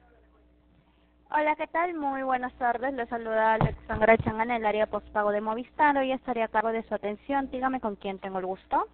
Hola, 1.33 1.55
¿qué 1.55 1.67
tal? 1.69 1.95
Muy 1.95 2.23
buenas 2.23 2.53
tardes. 2.55 2.93
Le 2.95 3.07
saluda 3.07 3.55
Alexandra 3.55 4.17
Changana 4.19 4.57
en 4.57 4.63
el 4.63 4.67
área 4.67 4.87
postpago 4.87 5.31
de 5.31 5.41
Movistar. 5.41 5.97
Hoy 5.97 6.11
estaré 6.11 6.43
a 6.43 6.49
cargo 6.49 6.73
de 6.73 6.83
su 6.83 6.95
atención. 6.95 7.49
Dígame 7.51 7.81
con 7.81 7.95
quién 7.97 8.19
tengo 8.19 8.41
el 8.41 8.47
gusto. 8.47 8.87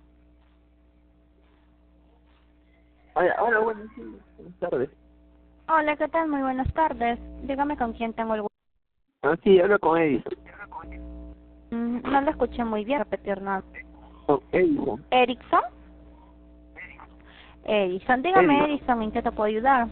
Hola, 3.14 3.34
hola, 3.42 3.58
buenas, 3.60 3.86
tardes. 4.60 4.90
Hola, 5.68 5.96
¿qué 5.96 6.08
tal? 6.08 6.28
Muy 6.28 6.42
buenas 6.42 6.70
tardes. 6.74 7.18
Dígame 7.46 7.78
con 7.78 7.94
quién 7.94 8.12
tengo 8.12 8.34
el 8.34 8.42
gusto. 8.42 8.56
Ah, 9.22 9.34
sí, 9.42 9.58
hablo 9.58 9.78
con 9.78 9.98
Edison. 9.98 10.34
Mm, 11.70 12.02
No 12.02 12.20
lo 12.20 12.30
escuché 12.30 12.64
muy 12.64 12.84
bien. 12.84 12.98
Repetir 12.98 13.40
nada. 13.40 13.62
Con 14.26 14.40
Edison. 14.52 15.02
Erickson. 15.10 15.62
Edison, 17.64 18.22
dígame, 18.22 18.58
Edison. 18.58 18.70
Edison, 18.70 19.02
¿en 19.02 19.10
qué 19.12 19.22
te 19.22 19.32
puedo 19.32 19.48
ayudar? 19.48 19.88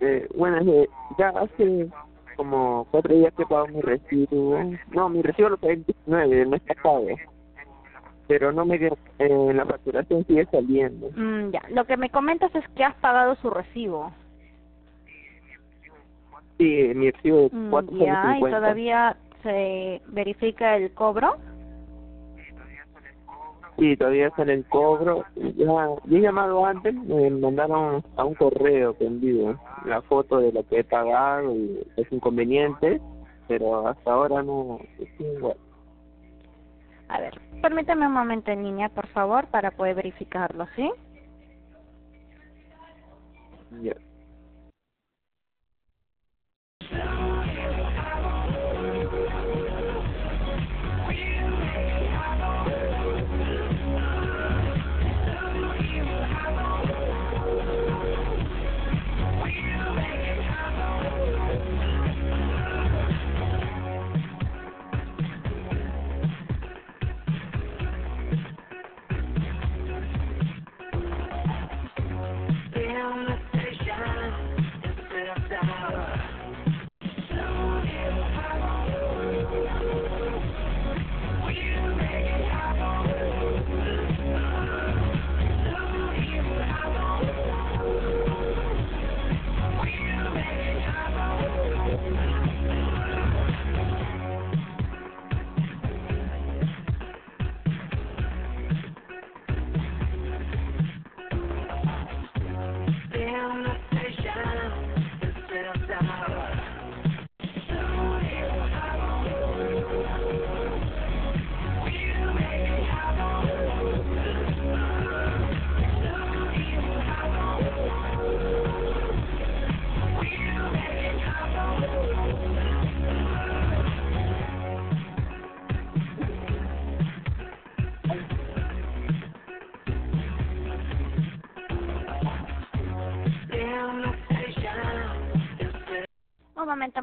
Eh, 0.00 0.28
bueno, 0.34 0.58
eh, 0.72 0.88
ya 1.18 1.28
hace 1.30 1.88
como 2.36 2.86
cuatro 2.90 3.14
días 3.14 3.34
que 3.34 3.44
pago 3.46 3.66
mi 3.68 3.80
recibo. 3.80 4.60
No, 4.92 5.08
mi 5.08 5.22
recibo 5.22 5.48
lo 5.50 5.56
pagué 5.56 5.74
el 5.74 5.84
19 5.84 6.36
del 6.36 6.48
mes 6.48 6.62
pasado. 6.62 7.06
Pero 8.28 8.52
no 8.52 8.64
me 8.64 8.76
eh, 8.76 9.52
la 9.54 9.64
facturación 9.64 10.24
sigue 10.26 10.46
saliendo. 10.46 11.10
Mm, 11.16 11.50
ya, 11.50 11.62
lo 11.70 11.84
que 11.86 11.96
me 11.96 12.10
comentas 12.10 12.54
es 12.54 12.66
que 12.76 12.84
has 12.84 12.94
pagado 12.96 13.34
su 13.36 13.50
recibo. 13.50 14.12
Sí, 16.58 16.92
mi 16.94 17.10
recibo 17.10 17.38
de 17.38 17.50
Mm, 17.52 17.98
ya, 17.98 18.36
y 18.38 18.42
4.50. 18.42 18.50
todavía 18.50 19.16
se 19.42 20.02
verifica 20.08 20.76
el 20.76 20.92
cobro. 20.92 21.36
Sí, 23.78 23.96
todavía 23.96 24.30
sale 24.30 24.54
el 24.54 24.64
cobro. 24.66 25.24
Ya, 25.36 25.64
yo 25.66 26.16
he 26.16 26.20
llamado 26.20 26.66
antes, 26.66 26.92
me 26.94 27.30
mandaron 27.30 28.02
a 28.16 28.24
un 28.24 28.34
correo 28.34 28.92
prendido 28.94 29.58
la 29.84 30.02
foto 30.02 30.38
de 30.38 30.52
lo 30.52 30.64
que 30.64 30.80
he 30.80 30.84
pagado 30.84 31.54
y 31.54 31.86
los 31.96 32.12
inconvenientes, 32.12 33.00
pero 33.46 33.86
hasta 33.86 34.10
ahora 34.10 34.42
no. 34.42 34.80
es 34.98 35.08
igual. 35.20 35.56
A 37.08 37.20
ver, 37.20 37.40
permítame 37.62 38.06
un 38.06 38.12
momento 38.12 38.50
en 38.50 38.64
línea, 38.64 38.88
por 38.88 39.06
favor, 39.08 39.46
para 39.46 39.70
poder 39.70 39.94
verificarlo, 39.94 40.66
¿sí? 40.74 40.90
Ya. 43.82 43.94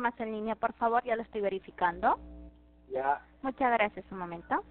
Más 0.06 0.20
en 0.20 0.34
línea, 0.34 0.54
por 0.54 0.74
favor, 0.74 1.04
ya 1.04 1.16
lo 1.16 1.24
estoy 1.24 1.42
verificando. 1.42 2.20
Ya. 2.90 3.26
Muchas 3.42 3.72
gracias, 3.72 4.06
un 4.12 4.20
momento. 4.20 4.64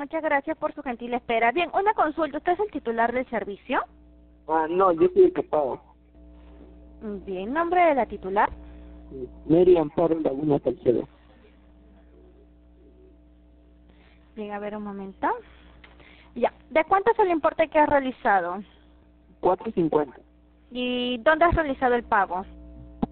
Muchas 0.00 0.22
gracias 0.22 0.56
por 0.56 0.74
su 0.74 0.82
gentil 0.82 1.12
espera. 1.12 1.52
Bien, 1.52 1.70
una 1.74 1.92
consulta. 1.92 2.38
¿Usted 2.38 2.52
es 2.52 2.60
el 2.60 2.70
titular 2.70 3.12
del 3.12 3.28
servicio? 3.28 3.82
Ah, 4.48 4.66
no, 4.68 4.92
yo 4.92 5.08
soy 5.12 5.24
el 5.24 5.32
que 5.32 5.42
pago. 5.42 5.78
Bien, 7.26 7.52
¿nombre 7.52 7.82
de 7.82 7.94
la 7.94 8.06
titular? 8.06 8.48
Mary 9.46 9.76
Amparo 9.76 10.18
Laguna 10.18 10.58
Salcedo. 10.60 11.06
Bien, 14.34 14.52
a 14.52 14.58
ver 14.58 14.74
un 14.76 14.84
momento. 14.84 15.28
Ya, 16.34 16.52
¿de 16.70 16.84
cuánto 16.84 17.12
es 17.12 17.18
el 17.18 17.30
importe 17.30 17.68
que 17.68 17.78
has 17.78 17.88
realizado? 17.88 18.62
4.50. 19.42 20.14
¿Y 20.70 21.18
dónde 21.18 21.44
has 21.44 21.54
realizado 21.54 21.94
el 21.94 22.04
pago? 22.04 22.46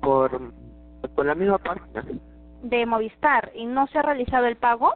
Por, 0.00 0.52
por 1.14 1.26
la 1.26 1.34
misma 1.34 1.58
página. 1.58 2.04
De 2.62 2.86
Movistar. 2.86 3.52
¿Y 3.54 3.66
no 3.66 3.86
se 3.88 3.98
ha 3.98 4.02
realizado 4.02 4.46
el 4.46 4.56
pago? 4.56 4.94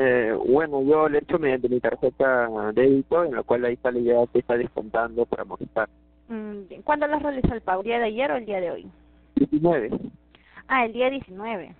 Eh, 0.00 0.32
bueno, 0.46 0.80
yo 0.82 1.08
le 1.08 1.18
he 1.18 1.22
hecho 1.22 1.40
mediante 1.40 1.68
mi 1.68 1.80
tarjeta 1.80 2.48
débito, 2.72 3.24
en 3.24 3.34
la 3.34 3.42
cual 3.42 3.64
ahí 3.64 3.76
sale 3.76 4.02
ya 4.04 4.14
que 4.32 4.38
está 4.38 4.56
descontando 4.56 5.26
para 5.26 5.44
Movistar. 5.44 5.88
Mm. 6.28 6.82
¿Cuándo 6.84 7.08
lo 7.08 7.16
has 7.16 7.22
realizado 7.22 7.54
el 7.54 7.62
pago? 7.62 7.80
¿El 7.80 7.86
día 7.86 7.98
de 7.98 8.04
ayer 8.04 8.30
o 8.30 8.36
el 8.36 8.46
día 8.46 8.60
de 8.60 8.70
hoy? 8.70 8.86
19. 9.34 9.90
Ah, 10.68 10.84
el 10.84 10.92
día 10.92 11.10
19. 11.10 11.74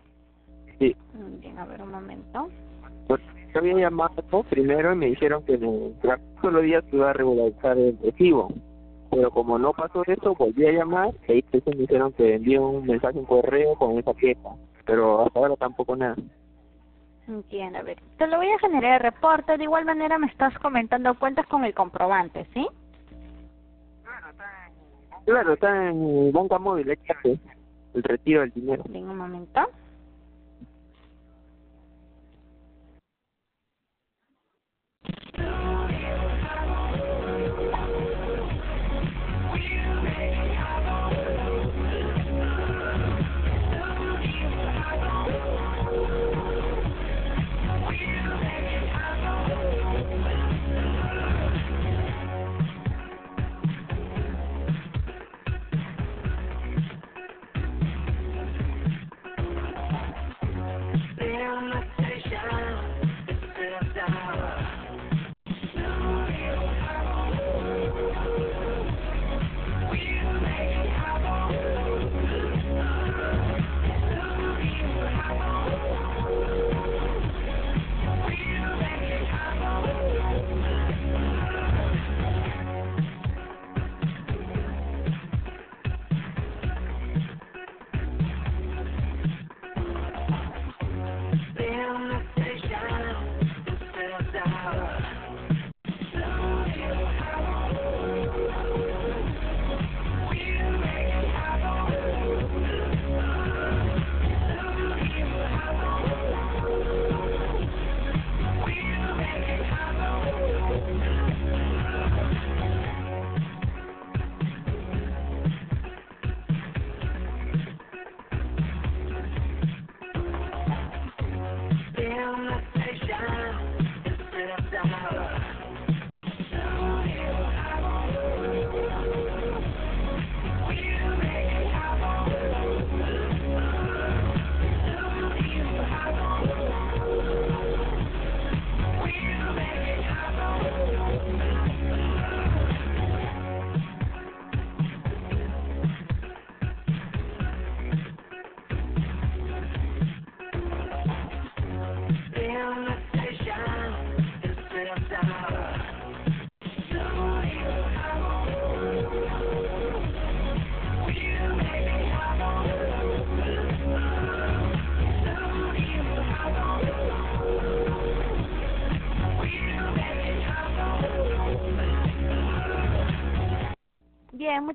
Sí. 0.81 0.97
Mm, 1.15 1.41
Bien, 1.41 1.59
a 1.59 1.67
ver 1.67 1.81
un 1.81 1.93
momento. 1.93 2.49
Pues, 3.07 3.21
yo 3.55 3.61
había 3.61 3.77
llamado 3.77 4.43
primero 4.51 4.93
y 4.93 4.97
me 4.97 5.07
dijeron 5.07 5.45
que 5.45 5.55
en 5.55 5.65
el 5.65 5.95
solo 6.43 6.61
día 6.61 6.83
se 6.83 6.97
iba 6.97 7.11
a 7.11 7.13
regularizar 7.13 7.79
el 7.79 7.97
recibo. 8.03 8.53
Pero 9.11 9.31
como 9.31 9.59
no 9.59 9.73
pasó 9.73 10.03
eso, 10.07 10.35
volví 10.35 10.67
a 10.67 10.73
llamar 10.73 11.15
y 11.29 11.33
ahí 11.33 11.43
pues, 11.43 11.65
me 11.67 11.77
dijeron 11.77 12.13
que 12.13 12.35
envié 12.35 12.59
un 12.59 12.85
mensaje, 12.85 13.19
un 13.19 13.27
correo 13.27 13.77
con 13.77 13.97
esa 13.97 14.13
queja. 14.15 14.51
Pero 14.85 15.25
hasta 15.25 15.39
ahora 15.39 15.55
tampoco 15.57 15.95
nada. 15.95 16.17
Entiendo, 17.29 17.79
a 17.79 17.83
ver. 17.83 18.01
Te 18.17 18.27
lo 18.27 18.39
voy 18.39 18.51
a 18.51 18.59
generar 18.59 18.95
el 18.95 19.13
reporte. 19.13 19.59
De 19.59 19.65
igual 19.65 19.85
manera 19.85 20.19
me 20.19 20.27
estás 20.27 20.59
comentando 20.59 21.15
cuentas 21.19 21.47
con 21.47 21.65
el 21.65 21.75
comprobante, 21.75 22.47
¿sí? 22.55 22.67
Claro, 25.27 25.53
está 25.53 25.91
en 25.91 26.33
banca 26.33 26.59
móvil, 26.59 26.91
échate 26.91 27.39
el 27.93 28.03
retiro 28.03 28.41
del 28.41 28.51
dinero. 28.53 28.83
Bien, 28.89 29.09
un 29.09 29.19
momento. 29.19 29.61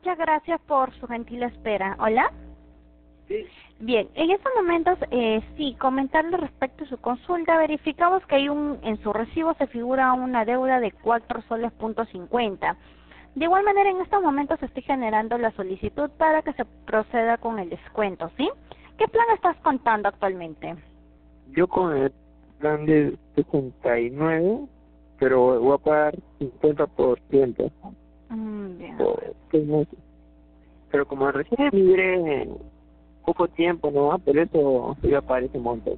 Muchas 0.03 0.17
gracias 0.17 0.59
por 0.67 0.91
su 0.95 1.07
gentil 1.07 1.43
espera. 1.43 1.95
¿Hola? 1.97 2.29
Sí. 3.29 3.45
Bien, 3.79 4.09
en 4.15 4.31
estos 4.31 4.51
momentos, 4.53 4.97
eh, 5.11 5.41
sí, 5.55 5.77
comentarle 5.79 6.35
respecto 6.35 6.83
a 6.83 6.87
su 6.87 6.97
consulta, 6.97 7.57
verificamos 7.57 8.21
que 8.25 8.35
hay 8.35 8.49
un, 8.49 8.79
en 8.83 9.01
su 9.01 9.13
recibo 9.13 9.53
se 9.53 9.65
figura 9.67 10.11
una 10.11 10.43
deuda 10.43 10.81
de 10.81 10.91
4 10.91 11.43
soles 11.43 11.71
punto 11.71 12.03
50. 12.03 12.75
De 13.35 13.45
igual 13.45 13.63
manera, 13.63 13.91
en 13.91 14.01
estos 14.01 14.21
momentos 14.21 14.61
estoy 14.61 14.83
generando 14.83 15.37
la 15.37 15.51
solicitud 15.51 16.09
para 16.17 16.41
que 16.41 16.51
se 16.51 16.65
proceda 16.85 17.37
con 17.37 17.57
el 17.59 17.69
descuento, 17.69 18.29
¿sí? 18.35 18.49
¿Qué 18.97 19.07
plan 19.07 19.25
estás 19.33 19.55
contando 19.63 20.09
actualmente? 20.09 20.75
Yo 21.55 21.65
con 21.69 21.95
el 21.95 22.11
plan 22.59 22.85
de 22.85 23.17
69, 23.35 24.67
pero 25.17 25.61
voy 25.61 25.75
a 25.75 25.77
pagar 25.77 26.15
50% 26.41 27.71
Mm, 28.33 28.77
bien. 28.77 29.87
Pero 30.91 31.07
como 31.07 31.31
recién 31.31 31.69
migré 31.71 32.41
en 32.41 32.57
poco 33.25 33.47
tiempo, 33.47 33.91
¿no? 33.91 34.17
Por 34.19 34.37
eso 34.37 34.97
iba 35.03 35.19
a 35.19 35.21
pagar 35.21 35.43
ese 35.43 35.59
monto. 35.59 35.97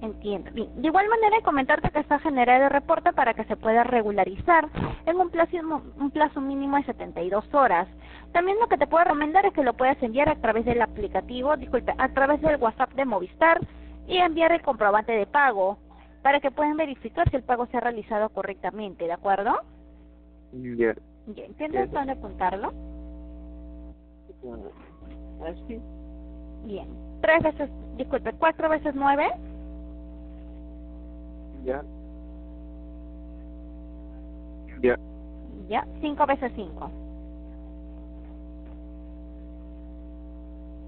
Entiendo. 0.00 0.50
Bien. 0.52 0.68
De 0.76 0.88
igual 0.88 1.08
manera, 1.08 1.40
comentarte 1.42 1.90
que 1.90 2.00
está 2.00 2.18
generado 2.18 2.64
el 2.64 2.70
reporte 2.70 3.12
para 3.12 3.34
que 3.34 3.44
se 3.44 3.56
pueda 3.56 3.82
regularizar 3.82 4.68
en 5.06 5.16
un 5.16 5.30
plazo, 5.30 5.56
un 5.98 6.10
plazo 6.10 6.40
mínimo 6.40 6.76
de 6.76 6.84
72 6.84 7.52
horas. 7.54 7.88
También 8.32 8.58
lo 8.60 8.68
que 8.68 8.76
te 8.76 8.86
puedo 8.86 9.04
recomendar 9.04 9.46
es 9.46 9.52
que 9.52 9.62
lo 9.62 9.74
puedas 9.74 10.00
enviar 10.02 10.28
a 10.28 10.36
través 10.36 10.64
del 10.64 10.82
aplicativo, 10.82 11.56
disculpe, 11.56 11.94
a 11.96 12.08
través 12.10 12.40
del 12.42 12.60
WhatsApp 12.60 12.92
de 12.94 13.04
Movistar 13.04 13.60
y 14.06 14.18
enviar 14.18 14.52
el 14.52 14.62
comprobante 14.62 15.12
de 15.12 15.26
pago 15.26 15.78
para 16.22 16.40
que 16.40 16.50
puedan 16.50 16.76
verificar 16.76 17.28
si 17.30 17.36
el 17.36 17.42
pago 17.42 17.66
se 17.66 17.76
ha 17.76 17.80
realizado 17.80 18.28
correctamente, 18.28 19.04
¿de 19.04 19.12
acuerdo? 19.12 19.60
Ya. 20.52 20.94
Bien, 21.26 21.52
¿tienes 21.54 21.90
dónde 21.90 22.12
apuntarlo? 22.12 22.72
Así. 25.44 25.80
Bien. 26.64 26.86
Tres 27.20 27.42
veces, 27.42 27.70
disculpe, 27.96 28.32
cuatro 28.34 28.68
veces 28.68 28.94
nueve, 28.94 29.28
Ya. 31.64 31.82
Ya. 34.82 34.96
ya, 35.68 35.86
cinco 36.00 36.26
veces 36.26 36.52
cinco. 36.54 36.90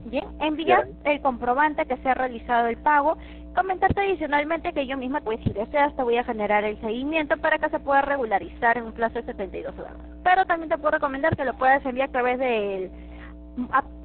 Bien, 0.05 0.25
envías 0.41 0.87
el 1.05 1.21
comprobante 1.21 1.85
que 1.87 1.97
se 1.97 2.09
ha 2.09 2.15
realizado 2.15 2.69
el 2.69 2.77
pago. 2.79 3.17
Comentarte 3.57 4.01
adicionalmente 4.01 4.73
que 4.73 4.87
yo 4.87 4.97
misma, 4.97 5.21
pues 5.21 5.41
si 5.43 5.51
deseas, 5.53 5.95
te 5.97 6.03
voy 6.03 6.17
a 6.17 6.25
generar 6.25 6.63
el 6.65 6.81
seguimiento 6.81 7.37
para 7.39 7.59
que 7.59 7.69
se 7.71 7.81
pueda 7.81 8.03
regularizar 8.03 8.79
en 8.79 8.85
un 8.85 8.93
plazo 8.93 9.15
de 9.15 9.25
72 9.25 9.77
horas. 9.79 9.97
Pero 10.29 10.45
también 10.45 10.69
te 10.69 10.77
puedo 10.77 10.91
recomendar 10.91 11.35
que 11.35 11.45
lo 11.47 11.55
puedas 11.55 11.83
enviar 11.87 12.11
a 12.11 12.13
través 12.13 12.39
del, 12.39 12.91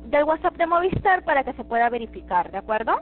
del 0.06 0.24
WhatsApp 0.24 0.56
de 0.56 0.68
Movistar 0.68 1.22
para 1.26 1.44
que 1.44 1.52
se 1.52 1.66
pueda 1.66 1.90
verificar, 1.90 2.50
¿de 2.50 2.60
acuerdo? 2.60 2.94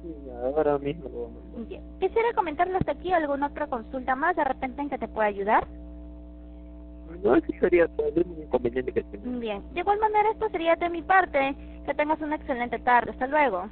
Sí, 0.00 0.14
ahora 0.44 0.78
mismo. 0.78 1.28
Bien. 1.68 1.82
Quisiera 1.98 2.32
comentarle 2.36 2.76
hasta 2.76 2.92
aquí 2.92 3.12
alguna 3.12 3.48
otra 3.48 3.66
consulta 3.66 4.14
más, 4.14 4.36
de 4.36 4.44
repente 4.44 4.80
en 4.80 4.90
que 4.90 4.98
te 4.98 5.08
pueda 5.08 5.26
ayudar. 5.26 5.66
No, 7.24 7.34
sería 7.58 7.88
todo 7.88 8.06
el 8.14 8.24
inconveniente 8.42 8.92
que 8.92 9.02
tengo. 9.02 9.40
Bien. 9.40 9.64
De 9.74 9.80
igual 9.80 9.98
manera, 9.98 10.30
esto 10.30 10.48
sería 10.50 10.76
de 10.76 10.88
mi 10.88 11.02
parte. 11.02 11.56
Que 11.84 11.94
tengas 11.94 12.20
una 12.20 12.36
excelente 12.36 12.78
tarde. 12.78 13.10
Hasta 13.10 13.26
luego. 13.26 13.68